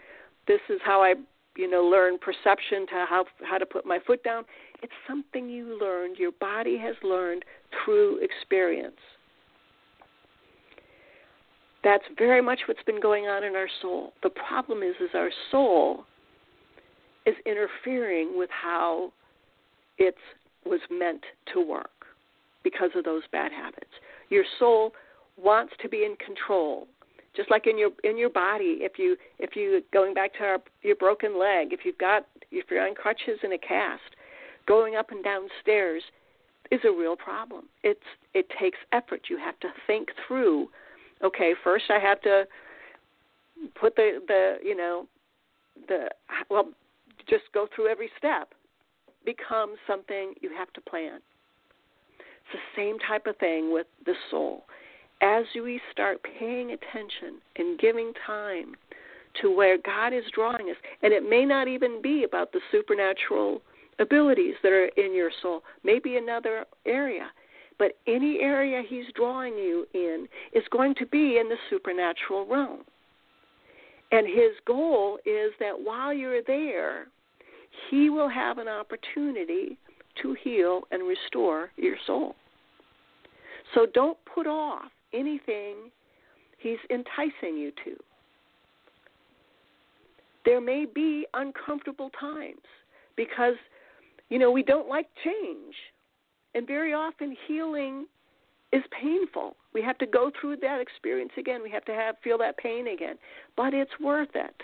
this 0.48 0.60
is 0.68 0.80
how 0.84 1.02
I, 1.02 1.14
you 1.56 1.70
know, 1.70 1.82
learn 1.84 2.18
perception 2.18 2.86
to 2.88 3.06
how 3.08 3.24
how 3.42 3.58
to 3.58 3.66
put 3.66 3.86
my 3.86 3.98
foot 4.04 4.24
down. 4.24 4.44
It's 4.82 4.92
something 5.06 5.48
you 5.48 5.78
learned. 5.80 6.16
Your 6.16 6.32
body 6.32 6.76
has 6.78 6.96
learned 7.04 7.44
through 7.84 8.18
experience. 8.24 9.00
That's 11.82 12.04
very 12.18 12.42
much 12.42 12.60
what's 12.66 12.82
been 12.82 13.00
going 13.00 13.24
on 13.24 13.42
in 13.44 13.56
our 13.56 13.68
soul. 13.80 14.12
The 14.22 14.30
problem 14.30 14.82
is 14.82 14.94
is 15.00 15.10
our 15.14 15.30
soul 15.50 16.04
is 17.26 17.34
interfering 17.46 18.36
with 18.36 18.50
how 18.50 19.12
it 19.98 20.16
was 20.64 20.80
meant 20.90 21.22
to 21.54 21.60
work 21.60 22.06
because 22.62 22.90
of 22.94 23.04
those 23.04 23.22
bad 23.32 23.52
habits. 23.52 23.90
Your 24.28 24.44
soul 24.58 24.92
wants 25.42 25.72
to 25.82 25.88
be 25.88 26.04
in 26.04 26.16
control. 26.24 26.86
Just 27.36 27.50
like 27.50 27.66
in 27.66 27.78
your 27.78 27.90
in 28.02 28.18
your 28.18 28.30
body, 28.30 28.78
if 28.80 28.98
you 28.98 29.16
if 29.38 29.54
you 29.54 29.82
going 29.92 30.14
back 30.14 30.34
to 30.34 30.40
our, 30.40 30.58
your 30.82 30.96
broken 30.96 31.38
leg, 31.38 31.72
if 31.72 31.80
you've 31.84 31.98
got 31.98 32.26
if 32.50 32.66
you're 32.70 32.86
on 32.86 32.94
crutches 32.94 33.38
in 33.42 33.52
a 33.52 33.58
cast, 33.58 34.02
going 34.66 34.96
up 34.96 35.10
and 35.10 35.22
down 35.22 35.48
stairs 35.62 36.02
is 36.70 36.80
a 36.84 36.90
real 36.90 37.16
problem. 37.16 37.66
It's 37.84 38.00
it 38.34 38.46
takes 38.60 38.78
effort. 38.92 39.22
You 39.30 39.38
have 39.38 39.58
to 39.60 39.68
think 39.86 40.08
through. 40.26 40.68
Okay, 41.22 41.54
first 41.62 41.84
I 41.90 41.98
have 41.98 42.20
to 42.22 42.44
put 43.80 43.96
the 43.96 44.20
the 44.26 44.56
you 44.62 44.76
know 44.76 45.06
the 45.88 46.08
well 46.48 46.68
just 47.28 47.44
go 47.52 47.66
through 47.74 47.88
every 47.88 48.10
step 48.18 48.54
becomes 49.24 49.76
something 49.86 50.34
you 50.40 50.50
have 50.56 50.72
to 50.72 50.80
plan. 50.80 51.20
It's 52.18 52.52
the 52.52 52.58
same 52.80 52.98
type 52.98 53.26
of 53.26 53.36
thing 53.36 53.72
with 53.72 53.86
the 54.06 54.14
soul. 54.30 54.64
As 55.22 55.44
we 55.54 55.80
start 55.92 56.18
paying 56.38 56.72
attention 56.72 57.40
and 57.56 57.78
giving 57.78 58.12
time 58.26 58.74
to 59.42 59.54
where 59.54 59.76
God 59.76 60.12
is 60.14 60.24
drawing 60.34 60.70
us, 60.70 60.76
and 61.02 61.12
it 61.12 61.28
may 61.28 61.44
not 61.44 61.68
even 61.68 62.00
be 62.02 62.24
about 62.24 62.52
the 62.52 62.60
supernatural 62.72 63.60
abilities 63.98 64.54
that 64.62 64.72
are 64.72 64.86
in 64.96 65.14
your 65.14 65.30
soul, 65.42 65.62
maybe 65.84 66.16
another 66.16 66.64
area. 66.86 67.30
But 67.80 67.96
any 68.06 68.40
area 68.42 68.82
He's 68.86 69.06
drawing 69.14 69.54
you 69.54 69.86
in 69.94 70.28
is 70.52 70.62
going 70.70 70.94
to 70.96 71.06
be 71.06 71.38
in 71.38 71.48
the 71.48 71.56
supernatural 71.70 72.46
realm. 72.46 72.80
And 74.12 74.26
His 74.26 74.52
goal 74.66 75.18
is 75.24 75.52
that 75.60 75.72
while 75.82 76.12
you're 76.12 76.42
there, 76.46 77.06
He 77.90 78.10
will 78.10 78.28
have 78.28 78.58
an 78.58 78.68
opportunity 78.68 79.78
to 80.20 80.36
heal 80.44 80.82
and 80.90 81.08
restore 81.08 81.70
your 81.76 81.96
soul. 82.06 82.36
So 83.74 83.86
don't 83.94 84.18
put 84.32 84.46
off 84.46 84.90
anything 85.14 85.76
He's 86.58 86.78
enticing 86.90 87.56
you 87.56 87.72
to. 87.86 87.96
There 90.44 90.60
may 90.60 90.84
be 90.94 91.26
uncomfortable 91.32 92.10
times 92.20 92.60
because 93.16 93.54
you 94.28 94.38
know, 94.38 94.50
we 94.50 94.62
don't 94.62 94.88
like 94.88 95.06
change. 95.24 95.74
And 96.54 96.66
very 96.66 96.92
often 96.92 97.36
healing 97.46 98.06
is 98.72 98.82
painful. 99.00 99.56
We 99.72 99.82
have 99.82 99.98
to 99.98 100.06
go 100.06 100.30
through 100.40 100.56
that 100.58 100.80
experience 100.80 101.32
again. 101.38 101.62
We 101.62 101.70
have 101.70 101.84
to 101.86 101.92
have 101.92 102.16
feel 102.22 102.38
that 102.38 102.56
pain 102.56 102.88
again. 102.88 103.16
But 103.56 103.74
it's 103.74 103.90
worth 104.00 104.34
it 104.34 104.54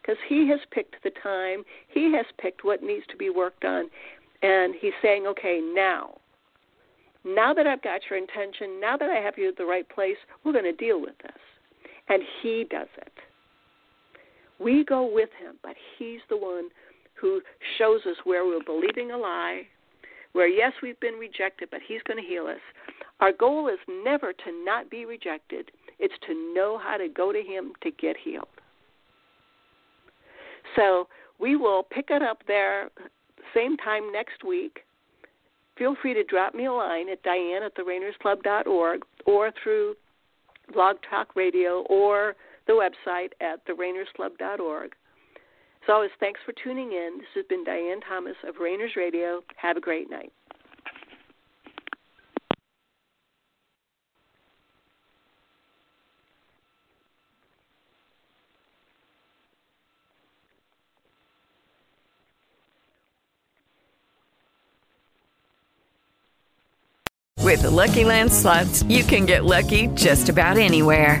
because 0.00 0.16
he 0.28 0.48
has 0.48 0.60
picked 0.70 1.02
the 1.02 1.10
time. 1.22 1.64
He 1.88 2.12
has 2.12 2.26
picked 2.38 2.64
what 2.64 2.82
needs 2.82 3.06
to 3.10 3.16
be 3.16 3.30
worked 3.30 3.64
on. 3.64 3.88
And 4.42 4.74
he's 4.80 4.92
saying, 5.02 5.26
"Okay, 5.26 5.60
now 5.60 6.18
now 7.26 7.52
that 7.52 7.66
I've 7.66 7.82
got 7.82 8.02
your 8.08 8.18
intention, 8.18 8.80
now 8.80 8.96
that 8.96 9.10
I 9.10 9.16
have 9.16 9.34
you 9.36 9.48
at 9.48 9.56
the 9.56 9.64
right 9.64 9.86
place, 9.88 10.16
we're 10.44 10.52
going 10.52 10.64
to 10.64 10.72
deal 10.72 11.00
with 11.00 11.18
this. 11.22 11.42
And 12.08 12.22
He 12.40 12.64
does 12.70 12.86
it. 12.98 13.12
We 14.60 14.84
go 14.84 15.12
with 15.12 15.30
Him, 15.40 15.56
but 15.62 15.74
He's 15.98 16.20
the 16.30 16.36
one 16.36 16.68
who 17.14 17.40
shows 17.78 18.00
us 18.06 18.16
where 18.24 18.46
we're 18.46 18.62
believing 18.64 19.10
a 19.10 19.16
lie, 19.16 19.62
where, 20.36 20.46
yes, 20.46 20.72
we've 20.82 21.00
been 21.00 21.14
rejected, 21.14 21.68
but 21.70 21.80
He's 21.86 22.02
going 22.06 22.22
to 22.22 22.28
heal 22.28 22.46
us. 22.46 22.60
Our 23.20 23.32
goal 23.32 23.68
is 23.68 23.78
never 24.04 24.34
to 24.34 24.64
not 24.64 24.90
be 24.90 25.06
rejected, 25.06 25.70
it's 25.98 26.14
to 26.26 26.54
know 26.54 26.78
how 26.78 26.98
to 26.98 27.08
go 27.08 27.32
to 27.32 27.40
Him 27.40 27.72
to 27.82 27.90
get 27.90 28.16
healed. 28.22 28.46
So 30.76 31.08
we 31.38 31.56
will 31.56 31.82
pick 31.82 32.06
it 32.10 32.22
up 32.22 32.42
there 32.46 32.90
same 33.54 33.78
time 33.78 34.12
next 34.12 34.44
week. 34.46 34.80
Feel 35.78 35.96
free 36.02 36.12
to 36.12 36.24
drop 36.24 36.54
me 36.54 36.66
a 36.66 36.72
line 36.72 37.08
at 37.08 37.22
diane 37.22 37.62
at 37.62 37.74
therainersclub.org 37.74 39.02
or 39.24 39.50
through 39.62 39.94
Blog 40.74 40.96
Talk 41.08 41.34
Radio 41.34 41.84
or 41.88 42.34
the 42.66 42.72
website 42.72 43.30
at 43.40 43.66
therainersclub.org. 43.66 44.92
As 45.86 45.92
always, 45.92 46.10
thanks 46.18 46.40
for 46.44 46.52
tuning 46.52 46.90
in. 46.90 47.18
This 47.18 47.28
has 47.36 47.46
been 47.46 47.62
Diane 47.62 48.00
Thomas 48.00 48.34
of 48.42 48.56
Rainers 48.56 48.96
Radio. 48.96 49.44
Have 49.54 49.76
a 49.76 49.80
great 49.80 50.10
night. 50.10 50.32
With 67.44 67.62
the 67.62 67.70
Lucky 67.70 68.04
Land 68.04 68.32
slots, 68.32 68.82
you 68.82 69.04
can 69.04 69.24
get 69.24 69.44
lucky 69.44 69.86
just 69.94 70.28
about 70.28 70.58
anywhere. 70.58 71.20